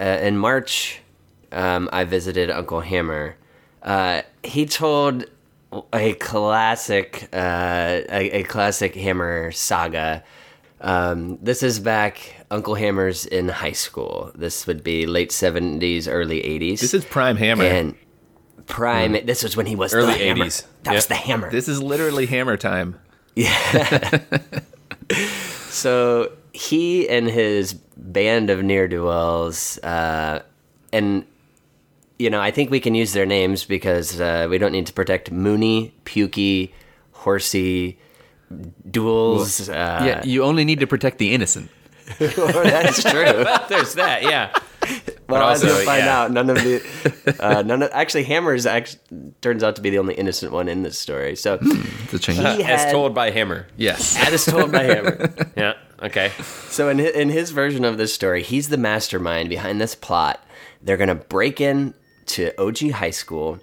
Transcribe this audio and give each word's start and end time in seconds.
uh, 0.00 0.18
in 0.22 0.38
March, 0.38 1.00
um, 1.52 1.88
I 1.92 2.04
visited 2.04 2.50
Uncle 2.50 2.80
Hammer. 2.80 3.36
Uh, 3.82 4.22
he 4.42 4.66
told 4.66 5.26
a 5.92 6.14
classic, 6.14 7.28
uh, 7.32 8.00
a, 8.08 8.40
a 8.40 8.42
classic 8.44 8.94
Hammer 8.94 9.52
saga. 9.52 10.24
Um, 10.80 11.38
this 11.42 11.62
is 11.62 11.78
back. 11.78 12.46
Uncle 12.50 12.74
Hammer's 12.74 13.26
in 13.26 13.48
high 13.48 13.72
school. 13.72 14.32
This 14.34 14.66
would 14.66 14.82
be 14.82 15.06
late 15.06 15.30
seventies, 15.30 16.08
early 16.08 16.42
eighties. 16.42 16.80
This 16.80 16.94
is 16.94 17.04
prime 17.04 17.36
hammer. 17.36 17.64
and 17.64 17.94
prime. 18.66 19.12
This 19.26 19.42
was 19.42 19.56
when 19.56 19.66
he 19.66 19.76
was 19.76 19.92
Early 19.92 20.14
80s. 20.14 20.64
That 20.84 20.94
was 20.94 21.06
the 21.06 21.14
hammer. 21.14 21.50
this 21.50 21.68
is 21.68 21.82
literally 21.82 22.26
hammer 22.26 22.56
time. 22.56 22.98
Yeah. 23.34 24.20
so 25.68 26.32
he 26.52 27.08
and 27.08 27.28
his 27.28 27.74
band 27.96 28.50
of 28.50 28.62
near 28.62 28.88
do 28.88 29.04
wells, 29.04 29.78
uh, 29.78 30.42
and 30.92 31.24
you 32.18 32.28
know, 32.28 32.40
I 32.40 32.50
think 32.50 32.70
we 32.70 32.80
can 32.80 32.94
use 32.94 33.14
their 33.14 33.24
names 33.26 33.64
because 33.64 34.20
uh, 34.20 34.46
we 34.50 34.58
don't 34.58 34.72
need 34.72 34.86
to 34.86 34.92
protect 34.92 35.30
Mooney, 35.30 35.94
Pukey, 36.04 36.72
Horsey, 37.12 37.98
Duels. 38.90 39.68
Uh, 39.70 40.02
yeah, 40.04 40.22
you 40.24 40.44
only 40.44 40.64
need 40.64 40.80
to 40.80 40.86
protect 40.86 41.18
the 41.18 41.32
innocent. 41.32 41.70
that's 42.18 43.02
true. 43.02 43.22
There's 43.68 43.94
that, 43.94 44.22
yeah. 44.22 44.52
well, 45.28 45.48
as 45.48 45.62
also, 45.62 45.74
you'll 45.76 45.86
find 45.86 46.04
yeah. 46.04 46.20
out, 46.20 46.32
none 46.32 46.50
of 46.50 46.56
the, 46.56 47.36
uh, 47.40 47.62
none 47.62 47.82
of 47.82 47.90
actually 47.92 48.24
Hammer's 48.24 48.66
actually 48.66 49.00
turns 49.40 49.62
out 49.62 49.76
to 49.76 49.82
be 49.82 49.90
the 49.90 49.98
only 49.98 50.14
innocent 50.14 50.52
one 50.52 50.68
in 50.68 50.82
this 50.82 50.98
story. 50.98 51.36
So 51.36 51.58
It's 51.62 52.14
a 52.14 52.18
change. 52.18 52.38
he 52.38 52.62
had, 52.62 52.80
As 52.88 52.92
told 52.92 53.14
by 53.14 53.30
Hammer. 53.30 53.66
yes. 53.76 54.16
as 54.18 54.44
told 54.44 54.72
by 54.72 54.82
Hammer. 54.82 55.32
Yeah. 55.56 55.74
Okay. 56.02 56.32
So 56.68 56.88
in 56.88 56.98
his, 56.98 57.10
in 57.12 57.28
his 57.28 57.50
version 57.50 57.84
of 57.84 57.98
this 57.98 58.14
story, 58.14 58.42
he's 58.42 58.68
the 58.68 58.78
mastermind 58.78 59.48
behind 59.48 59.80
this 59.80 59.94
plot. 59.94 60.44
They're 60.82 60.96
going 60.96 61.08
to 61.08 61.14
break 61.14 61.60
in 61.60 61.94
to 62.26 62.58
OG 62.60 62.90
High 62.92 63.10
School, 63.10 63.58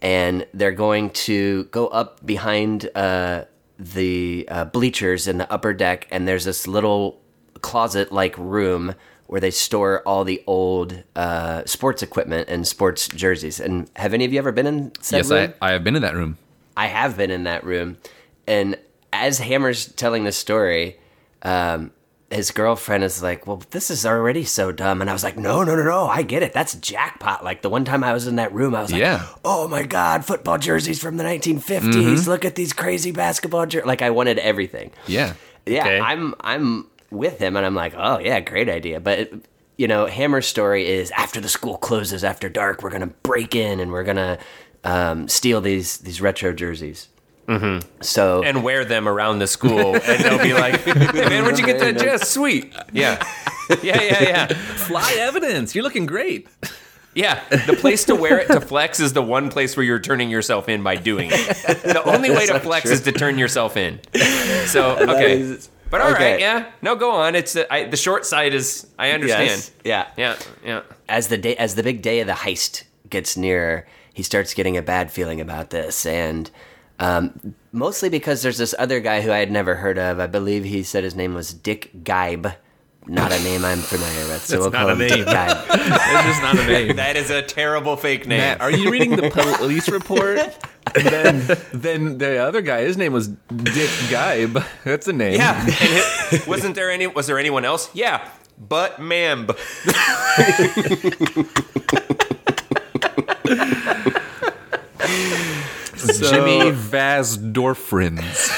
and 0.00 0.46
they're 0.54 0.72
going 0.72 1.10
to 1.10 1.64
go 1.64 1.88
up 1.88 2.24
behind 2.24 2.88
uh, 2.94 3.44
the 3.78 4.46
uh, 4.50 4.64
bleachers 4.66 5.28
in 5.28 5.38
the 5.38 5.50
upper 5.52 5.74
deck, 5.74 6.06
and 6.10 6.26
there's 6.26 6.44
this 6.44 6.66
little 6.66 7.20
closet-like 7.60 8.36
room 8.38 8.94
where 9.26 9.40
they 9.40 9.50
store 9.50 10.02
all 10.02 10.24
the 10.24 10.42
old 10.46 11.02
uh, 11.16 11.64
sports 11.64 12.02
equipment 12.02 12.48
and 12.48 12.66
sports 12.66 13.08
jerseys. 13.08 13.58
And 13.58 13.90
have 13.96 14.14
any 14.14 14.24
of 14.24 14.32
you 14.32 14.38
ever 14.38 14.52
been 14.52 14.66
in 14.66 14.92
said 15.00 15.18
Yes, 15.18 15.30
room? 15.30 15.54
I, 15.60 15.70
I 15.70 15.72
have 15.72 15.84
been 15.84 15.96
in 15.96 16.02
that 16.02 16.14
room. 16.14 16.38
I 16.76 16.86
have 16.86 17.16
been 17.16 17.30
in 17.30 17.44
that 17.44 17.64
room, 17.64 17.98
and 18.46 18.78
as 19.12 19.38
Hammer's 19.38 19.92
telling 19.92 20.24
the 20.24 20.32
story, 20.32 20.98
um, 21.44 21.92
his 22.30 22.50
girlfriend 22.50 23.04
is 23.04 23.22
like, 23.22 23.46
"Well, 23.46 23.62
this 23.70 23.90
is 23.90 24.04
already 24.04 24.44
so 24.44 24.72
dumb," 24.72 25.00
and 25.00 25.08
I 25.08 25.12
was 25.12 25.22
like, 25.22 25.36
"No, 25.36 25.62
no, 25.62 25.76
no, 25.76 25.84
no, 25.84 26.06
I 26.08 26.22
get 26.22 26.42
it. 26.42 26.52
That's 26.52 26.74
jackpot." 26.74 27.44
Like 27.44 27.62
the 27.62 27.68
one 27.70 27.84
time 27.84 28.02
I 28.02 28.12
was 28.12 28.26
in 28.26 28.36
that 28.36 28.52
room, 28.52 28.74
I 28.74 28.82
was 28.82 28.90
like, 28.90 29.00
Yeah. 29.00 29.26
"Oh 29.44 29.68
my 29.68 29.84
god, 29.84 30.24
football 30.24 30.58
jerseys 30.58 31.00
from 31.00 31.16
the 31.16 31.24
1950s! 31.24 31.92
Mm-hmm. 31.92 32.30
Look 32.30 32.44
at 32.44 32.54
these 32.56 32.72
crazy 32.72 33.12
basketball 33.12 33.66
jerseys!" 33.66 33.86
Like 33.86 34.02
I 34.02 34.10
wanted 34.10 34.38
everything. 34.38 34.90
Yeah. 35.06 35.34
Yeah, 35.66 35.82
Okay. 35.82 36.00
I'm 36.00 36.34
I'm 36.40 36.86
with 37.10 37.38
him, 37.38 37.56
and 37.56 37.64
I'm 37.64 37.74
like, 37.74 37.94
oh 37.96 38.18
yeah, 38.18 38.40
great 38.40 38.68
idea. 38.68 39.00
But 39.00 39.30
you 39.76 39.86
know, 39.88 40.06
Hammer's 40.06 40.46
story 40.46 40.86
is 40.88 41.10
after 41.12 41.40
the 41.40 41.48
school 41.48 41.76
closes 41.78 42.24
after 42.24 42.48
dark, 42.48 42.82
we're 42.82 42.90
gonna 42.90 43.12
break 43.22 43.54
in 43.54 43.80
and 43.80 43.92
we're 43.92 44.04
gonna 44.04 44.38
um, 44.82 45.28
steal 45.28 45.60
these 45.60 45.98
these 45.98 46.20
retro 46.20 46.52
jerseys. 46.52 47.08
Mm-hmm. 47.46 47.86
So 48.00 48.42
And 48.42 48.62
wear 48.64 48.84
them 48.84 49.06
around 49.06 49.38
the 49.38 49.46
school, 49.46 49.94
and 49.94 50.24
they'll 50.24 50.42
be 50.42 50.54
like, 50.54 50.80
"Hey 50.84 51.28
man, 51.28 51.44
where'd 51.44 51.58
you 51.58 51.66
get 51.66 51.78
that 51.80 51.98
dress? 51.98 52.28
Sweet." 52.30 52.72
Yeah. 52.92 53.22
Yeah, 53.82 54.02
yeah, 54.02 54.22
yeah. 54.22 54.46
Fly 54.48 55.10
evidence. 55.18 55.74
You're 55.74 55.84
looking 55.84 56.04
great. 56.04 56.46
Yeah, 57.14 57.40
the 57.48 57.74
place 57.80 58.04
to 58.04 58.14
wear 58.14 58.38
it 58.40 58.48
to 58.48 58.60
flex 58.60 59.00
is 59.00 59.14
the 59.14 59.22
one 59.22 59.48
place 59.48 59.74
where 59.74 59.84
you're 59.84 60.00
turning 60.00 60.28
yourself 60.28 60.68
in 60.68 60.82
by 60.82 60.96
doing 60.96 61.30
it. 61.32 61.82
The 61.82 62.02
only 62.04 62.30
way 62.30 62.44
to 62.46 62.60
flex 62.60 62.82
true. 62.84 62.92
is 62.92 63.00
to 63.02 63.12
turn 63.12 63.38
yourself 63.38 63.78
in. 63.78 64.00
So 64.66 64.98
okay, 64.98 65.40
is- 65.40 65.70
but 65.90 66.02
all 66.02 66.08
right, 66.12 66.34
okay. 66.34 66.40
yeah. 66.40 66.66
No, 66.82 66.94
go 66.94 67.10
on. 67.12 67.34
It's 67.34 67.56
uh, 67.56 67.64
I, 67.70 67.84
the 67.84 67.96
short 67.96 68.26
side 68.26 68.52
is 68.52 68.86
I 68.98 69.12
understand. 69.12 69.46
yes, 69.48 69.70
yeah. 69.82 70.08
Yeah, 70.18 70.36
yeah. 70.62 70.82
as 71.08 71.28
the 71.28 71.38
day 71.38 71.56
as 71.56 71.74
the 71.74 71.82
big 71.82 72.02
day 72.02 72.20
of 72.20 72.26
the 72.26 72.32
heist 72.34 72.82
gets 73.08 73.34
nearer, 73.34 73.86
he 74.12 74.22
starts 74.22 74.52
getting 74.52 74.76
a 74.76 74.82
bad 74.82 75.10
feeling 75.10 75.40
about 75.40 75.70
this, 75.70 76.04
and 76.04 76.50
um, 76.98 77.54
mostly 77.72 78.08
because 78.08 78.42
there's 78.42 78.58
this 78.58 78.74
other 78.78 79.00
guy 79.00 79.20
who 79.20 79.30
I 79.32 79.38
had 79.38 79.50
never 79.50 79.74
heard 79.76 79.98
of. 79.98 80.20
I 80.20 80.26
believe 80.26 80.64
he 80.64 80.82
said 80.82 81.04
his 81.04 81.14
name 81.14 81.34
was 81.34 81.52
Dick 81.52 81.90
Geib. 82.04 82.46
Not 83.06 83.32
a 83.32 83.38
name 83.42 83.66
I'm 83.66 83.80
familiar 83.80 84.28
with, 84.28 84.46
so 84.46 84.60
we'll 84.60 84.70
not 84.70 84.78
call 84.80 84.88
a 84.88 84.92
him 84.92 84.98
Dick 84.98 85.10
name. 85.10 85.24
Geib. 85.26 85.26
That's 85.68 86.26
just 86.26 86.42
not 86.42 86.58
a 86.58 86.66
name. 86.66 86.96
That 86.96 87.16
is 87.16 87.28
a 87.30 87.42
terrible 87.42 87.96
fake 87.98 88.26
name. 88.26 88.38
Matt, 88.38 88.62
are 88.62 88.70
you 88.70 88.90
reading 88.90 89.14
the 89.16 89.30
police 89.58 89.90
report? 89.90 90.38
And 90.96 91.06
then, 91.06 91.58
then 91.72 92.18
the 92.18 92.38
other 92.38 92.62
guy, 92.62 92.80
his 92.82 92.96
name 92.96 93.12
was 93.12 93.28
Dick 93.28 93.90
Geib. 94.08 94.64
That's 94.84 95.06
a 95.06 95.12
name. 95.12 95.34
yeah, 95.34 95.60
and 95.60 95.70
it, 96.32 96.46
wasn't 96.46 96.76
there 96.76 96.90
any? 96.90 97.06
Was 97.06 97.26
there 97.26 97.38
anyone 97.38 97.66
else? 97.66 97.90
Yeah, 97.94 98.26
but 98.58 98.98
ma'am. 106.20 106.30
Jimmy 106.30 106.70
Vasdorfrins. 106.72 108.50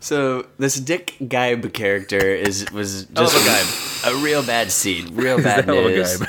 So 0.00 0.46
this 0.58 0.80
Dick 0.80 1.14
Geib 1.20 1.72
character 1.72 2.18
is 2.18 2.70
was 2.72 3.06
Hell 3.14 3.24
of 3.26 3.32
just 3.32 4.04
a 4.04 4.10
a, 4.10 4.22
real 4.22 4.44
bad 4.44 4.72
seed, 4.72 5.10
real 5.10 5.36
bad 5.42 5.64
hell 5.64 5.78
of 5.78 5.86
a 5.86 5.88
news. 5.90 6.22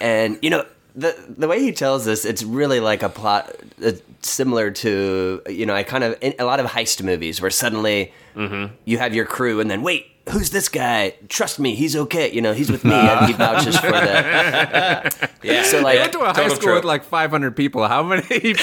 And 0.00 0.38
you 0.40 0.48
know 0.48 0.64
the 0.94 1.14
the 1.36 1.46
way 1.46 1.60
he 1.60 1.72
tells 1.72 2.06
this, 2.06 2.24
it's 2.24 2.42
really 2.42 2.80
like 2.80 3.02
a 3.02 3.10
plot 3.10 3.54
uh, 3.84 3.92
similar 4.22 4.70
to 4.70 5.42
you 5.46 5.66
know 5.66 5.74
I 5.74 5.82
kind 5.82 6.04
of 6.04 6.16
in 6.22 6.34
a 6.38 6.44
lot 6.44 6.58
of 6.58 6.66
heist 6.66 7.02
movies 7.02 7.40
where 7.40 7.50
suddenly 7.50 8.12
Mm-hmm. 8.36 8.74
you 8.84 8.98
have 8.98 9.14
your 9.14 9.24
crew 9.24 9.60
and 9.60 9.70
then 9.70 9.80
wait. 9.82 10.08
Who's 10.30 10.50
this 10.50 10.68
guy? 10.68 11.14
Trust 11.28 11.58
me, 11.60 11.74
he's 11.76 11.94
okay. 11.94 12.32
You 12.32 12.40
know, 12.40 12.52
he's 12.52 12.70
with 12.70 12.84
me, 12.84 12.94
and 12.94 13.26
he 13.26 13.32
vouches 13.44 13.78
for 13.78 13.90
that. 13.92 15.30
Yeah. 15.42 15.62
So 15.62 15.78
I 15.78 15.82
like, 15.82 15.98
went 16.00 16.12
to 16.14 16.20
a 16.20 16.34
high 16.34 16.48
school 16.48 16.58
trope. 16.58 16.74
with 16.78 16.84
like 16.84 17.04
500 17.04 17.54
people. 17.54 17.86
How 17.86 18.02
many? 18.02 18.22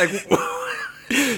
Like, 0.00 0.10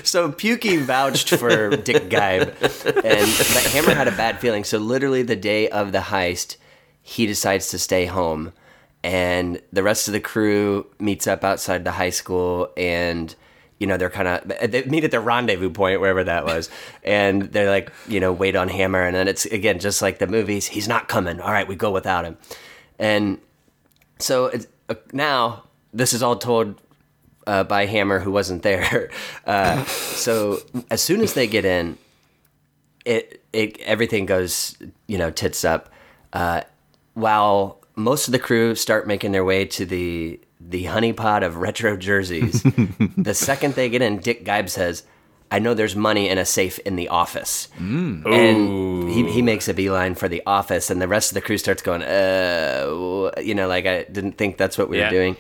So 0.05 0.31
Pukey 0.33 0.81
vouched 0.81 1.29
for 1.31 1.77
Dick 1.77 2.09
Geib, 2.09 2.49
and 2.49 2.55
but 2.55 3.71
Hammer 3.73 3.95
had 3.95 4.09
a 4.09 4.13
bad 4.13 4.41
feeling. 4.41 4.65
So 4.65 4.79
literally, 4.79 5.23
the 5.23 5.37
day 5.37 5.69
of 5.69 5.93
the 5.93 5.99
heist, 5.99 6.57
he 7.03 7.27
decides 7.27 7.69
to 7.71 7.79
stay 7.79 8.07
home, 8.07 8.53
and 9.05 9.61
the 9.73 9.83
rest 9.83 10.09
of 10.09 10.13
the 10.13 10.21
crew 10.21 10.87
meets 10.99 11.27
up 11.27 11.45
outside 11.45 11.85
the 11.85 11.93
high 11.93 12.11
school, 12.11 12.71
and 12.77 13.35
you 13.79 13.87
know 13.87 13.97
they're 13.97 14.11
kind 14.11 14.29
of 14.29 14.71
they 14.71 14.85
meet 14.85 15.05
at 15.05 15.11
the 15.11 15.21
rendezvous 15.21 15.71
point 15.71 16.01
wherever 16.01 16.25
that 16.25 16.45
was, 16.47 16.71
and 17.05 17.43
they're 17.43 17.71
like 17.71 17.93
you 18.09 18.21
know 18.21 18.33
wait 18.33 18.57
on 18.57 18.69
Hammer, 18.69 19.03
and 19.03 19.15
then 19.15 19.29
it's 19.29 19.45
again 19.47 19.79
just 19.79 20.03
like 20.03 20.19
the 20.19 20.27
movies. 20.27 20.67
He's 20.67 20.89
not 20.89 21.09
coming. 21.09 21.41
All 21.41 21.53
right, 21.53 21.69
we 21.69 21.77
go 21.77 21.91
without 21.91 22.25
him, 22.25 22.37
and 22.99 23.39
so 24.19 24.47
it's, 24.47 24.67
uh, 24.89 24.95
now 25.13 25.65
this 25.93 26.13
is 26.13 26.23
all 26.23 26.37
told 26.37 26.81
uh, 27.47 27.65
by 27.65 27.87
Hammer, 27.87 28.19
who 28.19 28.31
wasn't 28.31 28.63
there. 28.63 29.11
Uh, 29.47 29.85
so 29.85 30.59
as 30.91 31.01
soon 31.01 31.21
as 31.21 31.35
they 31.35 31.47
get 31.47 31.65
in, 31.65 31.97
it 33.05 33.45
it 33.53 33.79
everything 33.83 34.27
goes 34.27 34.77
you 35.07 35.17
know 35.17 35.31
tits 35.31 35.65
up. 35.65 35.89
Uh, 36.33 36.63
while 37.15 37.81
most 37.95 38.27
of 38.27 38.33
the 38.33 38.39
crew 38.41 38.75
start 38.75 39.07
making 39.07 39.31
their 39.31 39.45
way 39.45 39.65
to 39.65 39.87
the 39.87 40.41
the 40.69 40.85
honeypot 40.85 41.45
of 41.45 41.57
retro 41.59 41.97
jerseys, 41.97 42.63
the 43.17 43.35
second 43.35 43.75
they 43.75 43.89
get 43.89 44.03
in, 44.03 44.19
Dick 44.19 44.45
Geib 44.45 44.69
says. 44.69 45.05
I 45.49 45.61
know 45.61 45.75
there's 45.75 45.95
money 45.95 46.29
in 46.29 46.39
a 46.39 46.45
safe 46.45 46.81
in 46.81 46.97
the 46.97 47.07
office. 47.07 47.69
And 47.79 49.09
he, 49.09 49.31
he 49.31 49.43
makes 49.43 49.69
a 49.69 49.75
beeline 49.75 50.17
for 50.17 50.29
the 50.29 50.43
office, 50.45 50.91
and 50.91 51.01
the 51.01 51.07
rest 51.07 51.31
of 51.31 51.35
the 51.37 51.41
crew 51.41 51.57
starts 51.57 51.83
going, 51.83 52.03
uh, 52.03 53.31
you 53.41 53.55
know, 53.55 53.69
like 53.69 53.87
I 53.87 54.03
didn't 54.11 54.33
think 54.39 54.59
that's 54.59 54.77
what 54.77 54.89
we 54.89 54.99
Yeah. 54.99 55.05
were 55.05 55.11
doing. 55.11 55.37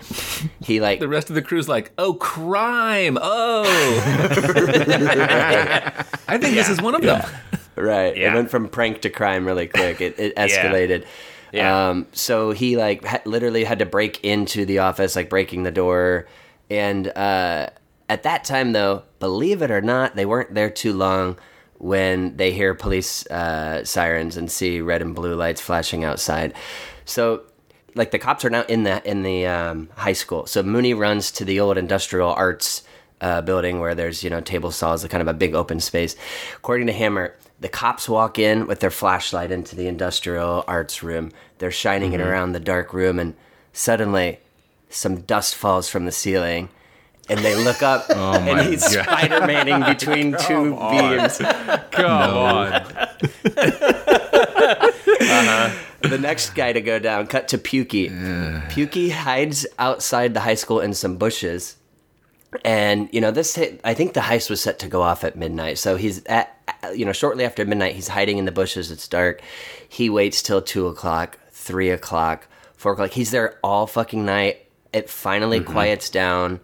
He 0.60 0.78
like 0.80 1.00
the 1.00 1.08
rest 1.08 1.28
of 1.28 1.34
the 1.34 1.42
crew's 1.42 1.68
like, 1.68 1.90
oh, 1.98 2.14
crime. 2.14 3.18
Oh. 3.20 3.64
I 6.28 6.38
think 6.38 6.54
this 6.54 6.68
is 6.68 6.80
one 6.80 6.94
of 6.94 7.02
them. 7.02 7.22
Right. 7.74 8.16
It 8.16 8.32
went 8.32 8.48
from 8.50 8.68
prank 8.68 9.02
to 9.02 9.10
crime 9.10 9.44
really 9.44 9.66
quick. 9.66 10.00
It, 10.00 10.18
it 10.18 10.36
escalated. 10.36 11.04
Yeah. 11.52 11.90
Um, 11.90 12.06
so 12.12 12.50
he 12.50 12.76
like 12.76 13.04
ha- 13.04 13.22
literally 13.24 13.64
had 13.64 13.78
to 13.78 13.86
break 13.86 14.24
into 14.24 14.64
the 14.64 14.80
office, 14.80 15.16
like 15.16 15.30
breaking 15.30 15.62
the 15.62 15.70
door. 15.70 16.26
And 16.70 17.08
uh, 17.08 17.70
at 18.08 18.22
that 18.24 18.44
time, 18.44 18.72
though, 18.72 19.04
believe 19.20 19.62
it 19.62 19.70
or 19.70 19.80
not, 19.80 20.16
they 20.16 20.26
weren't 20.26 20.54
there 20.54 20.70
too 20.70 20.92
long 20.92 21.38
when 21.78 22.36
they 22.36 22.52
hear 22.52 22.74
police 22.74 23.26
uh, 23.26 23.84
sirens 23.84 24.36
and 24.36 24.50
see 24.50 24.80
red 24.80 25.02
and 25.02 25.14
blue 25.14 25.34
lights 25.34 25.60
flashing 25.60 26.04
outside. 26.04 26.54
So 27.04 27.42
like 27.94 28.10
the 28.10 28.18
cops 28.18 28.44
are 28.44 28.50
now 28.50 28.62
in 28.62 28.84
the 28.84 29.08
in 29.08 29.22
the 29.22 29.46
um, 29.46 29.88
high 29.96 30.12
school. 30.12 30.46
So 30.46 30.62
Mooney 30.62 30.94
runs 30.94 31.30
to 31.32 31.44
the 31.44 31.60
old 31.60 31.78
industrial 31.78 32.30
arts 32.30 32.82
uh, 33.20 33.40
building 33.40 33.80
where 33.80 33.94
there's 33.94 34.22
you 34.22 34.30
know 34.30 34.40
table 34.40 34.70
saws, 34.70 35.04
kind 35.06 35.22
of 35.22 35.28
a 35.28 35.34
big 35.34 35.54
open 35.54 35.80
space. 35.80 36.14
According 36.56 36.86
to 36.88 36.92
Hammer, 36.92 37.34
The 37.60 37.68
cops 37.68 38.08
walk 38.08 38.38
in 38.38 38.66
with 38.66 38.80
their 38.80 38.90
flashlight 38.90 39.50
into 39.50 39.74
the 39.76 39.86
industrial 39.88 40.62
arts 40.68 41.02
room. 41.02 41.32
They're 41.58 41.70
shining 41.70 42.12
Mm-hmm. 42.12 42.20
it 42.20 42.26
around 42.26 42.52
the 42.52 42.60
dark 42.60 42.92
room, 42.92 43.18
and 43.18 43.34
suddenly, 43.72 44.40
some 44.90 45.22
dust 45.22 45.54
falls 45.54 45.88
from 45.88 46.04
the 46.04 46.12
ceiling. 46.12 46.68
And 47.28 47.40
they 47.40 47.56
look 47.56 47.82
up, 47.82 48.06
Oh 48.10 48.34
and 48.34 48.68
he's 48.68 48.84
Spider-Maning 48.84 49.80
between 49.86 50.36
two 50.38 50.76
beams. 50.90 51.38
Come 51.90 52.06
on. 52.36 52.84
the 56.02 56.18
next 56.20 56.50
guy 56.54 56.72
to 56.72 56.80
go 56.80 56.98
down, 56.98 57.26
cut 57.26 57.48
to 57.48 57.58
Pukey. 57.58 58.10
Pukey 58.70 59.10
hides 59.10 59.66
outside 59.78 60.34
the 60.34 60.40
high 60.40 60.54
school 60.54 60.80
in 60.80 60.94
some 60.94 61.16
bushes. 61.16 61.76
And, 62.64 63.08
you 63.12 63.20
know, 63.20 63.30
this, 63.30 63.58
I 63.84 63.94
think 63.94 64.14
the 64.14 64.20
heist 64.20 64.48
was 64.48 64.60
set 64.60 64.78
to 64.80 64.88
go 64.88 65.02
off 65.02 65.24
at 65.24 65.36
midnight. 65.36 65.78
So 65.78 65.96
he's 65.96 66.24
at, 66.26 66.56
you 66.94 67.04
know, 67.04 67.12
shortly 67.12 67.44
after 67.44 67.64
midnight, 67.64 67.94
he's 67.94 68.08
hiding 68.08 68.38
in 68.38 68.44
the 68.44 68.52
bushes. 68.52 68.90
It's 68.90 69.08
dark. 69.08 69.42
He 69.88 70.08
waits 70.08 70.42
till 70.42 70.62
two 70.62 70.86
o'clock, 70.86 71.38
three 71.50 71.90
o'clock, 71.90 72.46
four 72.76 72.92
o'clock. 72.92 73.10
He's 73.10 73.30
there 73.30 73.58
all 73.62 73.86
fucking 73.86 74.24
night. 74.24 74.66
It 74.92 75.10
finally 75.10 75.60
quiets 75.60 76.08
down. 76.08 76.60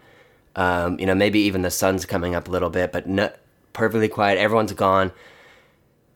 Um, 0.56 0.98
you 0.98 1.06
know, 1.06 1.14
maybe 1.14 1.40
even 1.40 1.62
the 1.62 1.70
sun's 1.70 2.06
coming 2.06 2.34
up 2.34 2.48
a 2.48 2.50
little 2.50 2.70
bit, 2.70 2.92
but 2.92 3.06
no, 3.06 3.30
perfectly 3.72 4.08
quiet. 4.08 4.38
Everyone's 4.38 4.72
gone. 4.72 5.12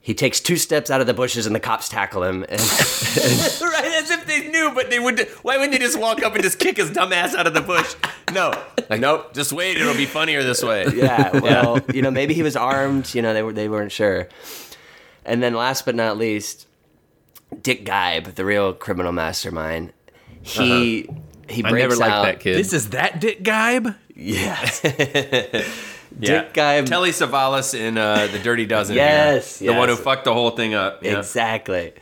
He 0.06 0.14
takes 0.14 0.38
two 0.38 0.56
steps 0.56 0.88
out 0.88 1.00
of 1.00 1.08
the 1.08 1.14
bushes 1.14 1.46
and 1.46 1.54
the 1.54 1.58
cops 1.58 1.88
tackle 1.88 2.22
him. 2.22 2.44
And, 2.48 2.60
right, 3.60 4.02
as 4.02 4.10
if 4.10 4.24
they 4.24 4.48
knew, 4.48 4.70
but 4.72 4.88
they 4.88 5.00
would. 5.00 5.18
Why 5.42 5.56
wouldn't 5.56 5.72
they 5.72 5.78
just 5.78 5.98
walk 5.98 6.22
up 6.22 6.34
and 6.34 6.44
just 6.44 6.60
kick 6.60 6.76
his 6.76 6.90
dumb 6.90 7.12
ass 7.12 7.34
out 7.34 7.48
of 7.48 7.54
the 7.54 7.60
bush? 7.60 7.96
No, 8.32 8.52
like 8.88 9.00
nope. 9.00 9.34
Just 9.34 9.52
wait. 9.52 9.78
It'll 9.78 9.94
be 9.94 10.06
funnier 10.06 10.44
this 10.44 10.62
way. 10.62 10.86
yeah, 10.94 11.36
well, 11.40 11.80
you 11.92 12.02
know, 12.02 12.12
maybe 12.12 12.34
he 12.34 12.44
was 12.44 12.54
armed. 12.54 13.12
You 13.14 13.22
know, 13.22 13.34
they 13.34 13.42
were 13.42 13.52
they 13.52 13.68
weren't 13.68 13.90
sure. 13.90 14.28
And 15.24 15.42
then 15.42 15.54
last 15.54 15.84
but 15.84 15.96
not 15.96 16.16
least, 16.18 16.68
Dick 17.62 17.84
Geib, 17.84 18.36
the 18.36 18.44
real 18.44 18.74
criminal 18.74 19.10
mastermind. 19.10 19.92
He 20.42 21.08
uh-huh. 21.08 21.18
he 21.48 21.64
I 21.64 21.70
breaks 21.70 21.82
never 21.82 21.96
liked 21.96 22.12
out. 22.12 22.24
that 22.26 22.40
kid. 22.40 22.58
This 22.58 22.72
is 22.72 22.90
that 22.90 23.20
Dick 23.20 23.42
Geib? 23.42 23.96
Yes, 24.14 24.82
Yeah. 26.18 26.42
Dick 26.42 26.54
Geib. 26.54 26.86
Telly 26.86 27.10
Savalas 27.10 27.78
in 27.78 27.98
uh, 27.98 28.26
the 28.28 28.38
Dirty 28.38 28.64
Dozen. 28.66 28.96
Yes, 28.96 29.58
here. 29.58 29.72
the 29.72 29.78
one 29.78 29.88
who 29.88 29.96
fucked 29.96 30.24
the 30.24 30.32
whole 30.34 30.50
thing 30.50 30.74
up. 30.74 31.02
Yeah. 31.04 31.18
Exactly. 31.18 31.92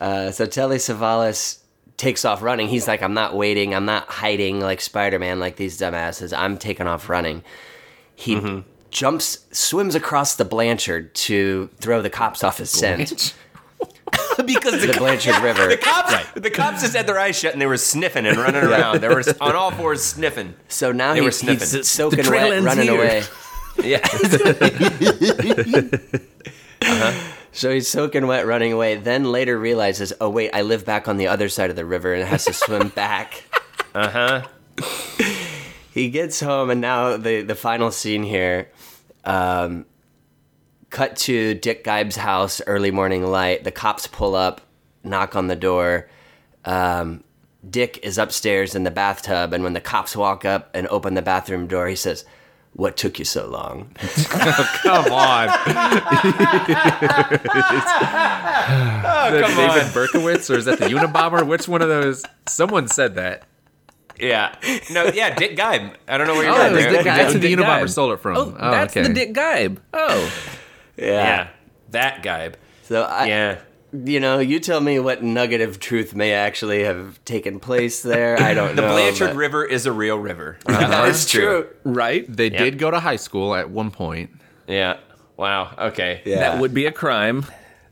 Uh, 0.00 0.30
so 0.30 0.46
Telly 0.46 0.76
Savalas 0.76 1.58
takes 1.96 2.24
off 2.24 2.40
running. 2.42 2.68
He's 2.68 2.86
like, 2.86 3.02
I'm 3.02 3.14
not 3.14 3.34
waiting. 3.34 3.74
I'm 3.74 3.84
not 3.84 4.06
hiding 4.08 4.60
like 4.60 4.80
Spider 4.80 5.18
Man, 5.18 5.40
like 5.40 5.56
these 5.56 5.78
dumbasses. 5.78 6.36
I'm 6.36 6.56
taking 6.56 6.86
off 6.86 7.08
running. 7.08 7.42
He 8.14 8.36
Mm-hmm. 8.36 8.60
jumps, 8.90 9.44
swims 9.50 9.94
across 9.96 10.36
the 10.36 10.44
Blanchard 10.44 11.14
to 11.16 11.68
throw 11.80 12.00
the 12.00 12.10
cops 12.10 12.44
off 12.44 12.58
his 12.58 12.70
scent. 12.70 13.34
because 14.44 14.80
the, 14.80 14.86
The 14.88 14.98
Blanchard 14.98 15.38
River. 15.42 15.66
the 15.68 15.76
cops, 15.76 16.14
the 16.34 16.50
cops 16.50 16.82
just 16.82 16.94
had 16.96 17.06
their 17.08 17.18
eyes 17.18 17.36
shut 17.38 17.52
and 17.52 17.60
they 17.60 17.66
were 17.66 17.76
sniffing 17.76 18.26
and 18.26 18.36
running 18.38 18.62
around. 18.62 19.00
They 19.00 19.08
were 19.08 19.22
on 19.40 19.56
all 19.56 19.70
fours 19.72 20.02
sniffing. 20.04 20.54
So 20.68 20.92
now 20.92 21.12
They 21.12 21.16
he, 21.18 21.20
were 21.22 21.26
he's 21.30 21.38
sniffing. 21.38 21.82
soaking 21.82 22.18
The 22.18 22.22
trail 22.22 22.50
wet, 22.50 22.62
running 22.62 22.84
here. 22.88 22.94
away. 22.96 23.22
Yeah. 23.82 24.00
uh-huh. 26.82 27.32
So 27.52 27.70
he's 27.72 27.88
soaking 27.88 28.26
wet, 28.26 28.46
running 28.46 28.72
away. 28.72 28.96
Then 28.96 29.32
later 29.32 29.58
realizes, 29.58 30.12
oh 30.20 30.28
wait, 30.30 30.50
I 30.52 30.62
live 30.62 30.84
back 30.84 31.08
on 31.08 31.16
the 31.16 31.28
other 31.28 31.48
side 31.48 31.70
of 31.70 31.76
the 31.76 31.84
river 31.84 32.14
and 32.14 32.28
has 32.28 32.44
to 32.44 32.52
swim 32.52 32.88
back. 32.94 33.44
Uh 33.94 34.10
huh. 34.10 34.42
he 35.92 36.10
gets 36.10 36.38
home 36.40 36.70
and 36.70 36.80
now 36.80 37.16
the 37.16 37.42
the 37.42 37.56
final 37.56 37.90
scene 37.90 38.22
here 38.22 38.70
um 39.24 39.84
cut 40.90 41.16
to 41.16 41.54
dick 41.54 41.82
geib's 41.82 42.14
house 42.14 42.60
early 42.68 42.92
morning 42.92 43.24
light 43.26 43.64
the 43.64 43.72
cops 43.72 44.06
pull 44.06 44.36
up 44.36 44.60
knock 45.02 45.34
on 45.34 45.48
the 45.48 45.56
door 45.56 46.08
um 46.64 47.24
dick 47.68 47.98
is 48.04 48.18
upstairs 48.18 48.76
in 48.76 48.84
the 48.84 48.90
bathtub 48.90 49.52
and 49.52 49.64
when 49.64 49.72
the 49.72 49.80
cops 49.80 50.14
walk 50.14 50.44
up 50.44 50.70
and 50.74 50.86
open 50.88 51.14
the 51.14 51.22
bathroom 51.22 51.66
door 51.66 51.88
he 51.88 51.96
says 51.96 52.24
what 52.74 52.96
took 52.96 53.18
you 53.18 53.24
so 53.24 53.46
long 53.48 53.90
Come 53.98 55.12
on. 55.12 55.48
Oh, 58.30 59.40
come 59.42 59.56
David 59.56 59.82
on. 59.84 59.90
Berkowitz, 59.90 60.50
or 60.52 60.58
is 60.58 60.64
that 60.66 60.78
the 60.78 60.86
Unabomber? 60.86 61.46
Which 61.46 61.68
one 61.68 61.82
of 61.82 61.88
those? 61.88 62.24
Someone 62.46 62.88
said 62.88 63.14
that. 63.16 63.44
Yeah. 64.18 64.54
No. 64.90 65.04
Yeah. 65.06 65.34
Dick 65.34 65.56
Geib. 65.56 65.94
I 66.08 66.18
don't 66.18 66.26
know 66.26 66.34
where 66.34 66.44
you're 66.44 66.52
Oh, 66.52 66.56
going. 66.56 66.72
it 66.72 66.74
was 66.76 66.84
there. 66.84 66.92
Dick 66.92 67.04
That's 67.04 67.32
who 67.32 67.38
the 67.38 67.48
Dick 67.48 67.58
Unabomber 67.58 67.80
Geib. 67.82 67.90
stole 67.90 68.12
it 68.12 68.20
from. 68.20 68.36
Oh, 68.36 68.56
Oh, 68.58 68.70
that's 68.70 68.96
okay. 68.96 69.06
the 69.06 69.14
Dick 69.14 69.32
Geib. 69.32 69.78
Oh, 69.92 70.32
Yeah. 70.96 71.48
That 71.90 72.22
Geib. 72.22 72.54
so 72.84 73.02
i 73.04 73.26
Yeah. 73.26 73.58
You 73.92 74.20
know 74.20 74.38
you 74.38 74.60
tell 74.60 74.80
me 74.80 74.98
what 74.98 75.22
nugget 75.22 75.60
of 75.62 75.80
truth 75.80 76.14
may 76.14 76.32
actually 76.34 76.84
have 76.84 77.22
taken 77.24 77.58
place 77.58 78.02
there 78.02 78.38
i 78.40 78.52
don't 78.52 78.76
The 78.76 78.82
know 78.82 78.88
The 78.88 78.94
Blanchard 78.94 79.28
but- 79.30 79.36
River 79.36 79.64
is 79.64 79.86
a 79.86 79.92
real 79.92 80.18
river. 80.18 80.58
Uh-huh. 80.66 80.86
that 80.88 81.08
is 81.08 81.26
true 81.26 81.66
right. 81.84 82.24
They 82.28 82.50
did 82.50 82.78
go 82.78 82.90
to 82.90 83.00
high 83.00 83.16
school 83.16 83.54
at 83.54 83.70
one 83.70 83.90
point. 83.90 84.30
Yeah. 84.66 84.98
Wow. 85.36 85.74
Okay. 85.78 86.20
yeah 86.26 86.40
That 86.40 86.60
would 86.60 86.74
be 86.74 86.84
a 86.86 86.92
crime 86.92 87.46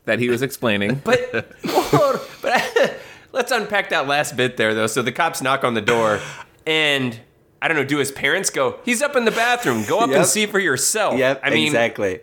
that 0.05 0.19
he 0.19 0.29
was 0.29 0.41
explaining. 0.41 0.95
But, 1.03 1.51
hold- 1.65 2.21
but 2.41 2.99
let's 3.31 3.51
unpack 3.51 3.89
that 3.89 4.07
last 4.07 4.35
bit 4.37 4.57
there, 4.57 4.73
though. 4.75 4.87
So 4.87 5.01
the 5.01 5.11
cops 5.11 5.41
knock 5.41 5.63
on 5.63 5.73
the 5.73 5.81
door, 5.81 6.19
and 6.65 7.19
I 7.61 7.67
don't 7.67 7.75
know. 7.77 7.83
Do 7.83 7.97
his 7.97 8.11
parents 8.11 8.49
go? 8.51 8.79
He's 8.85 9.01
up 9.01 9.15
in 9.15 9.25
the 9.25 9.31
bathroom. 9.31 9.83
Go 9.85 9.99
up 9.99 10.09
Yep. 10.09 10.17
and 10.17 10.25
see 10.27 10.45
for 10.45 10.59
yourself. 10.59 11.17
yep 11.17 11.39
I 11.43 11.49
mean, 11.49 11.65
exactly 11.67 12.19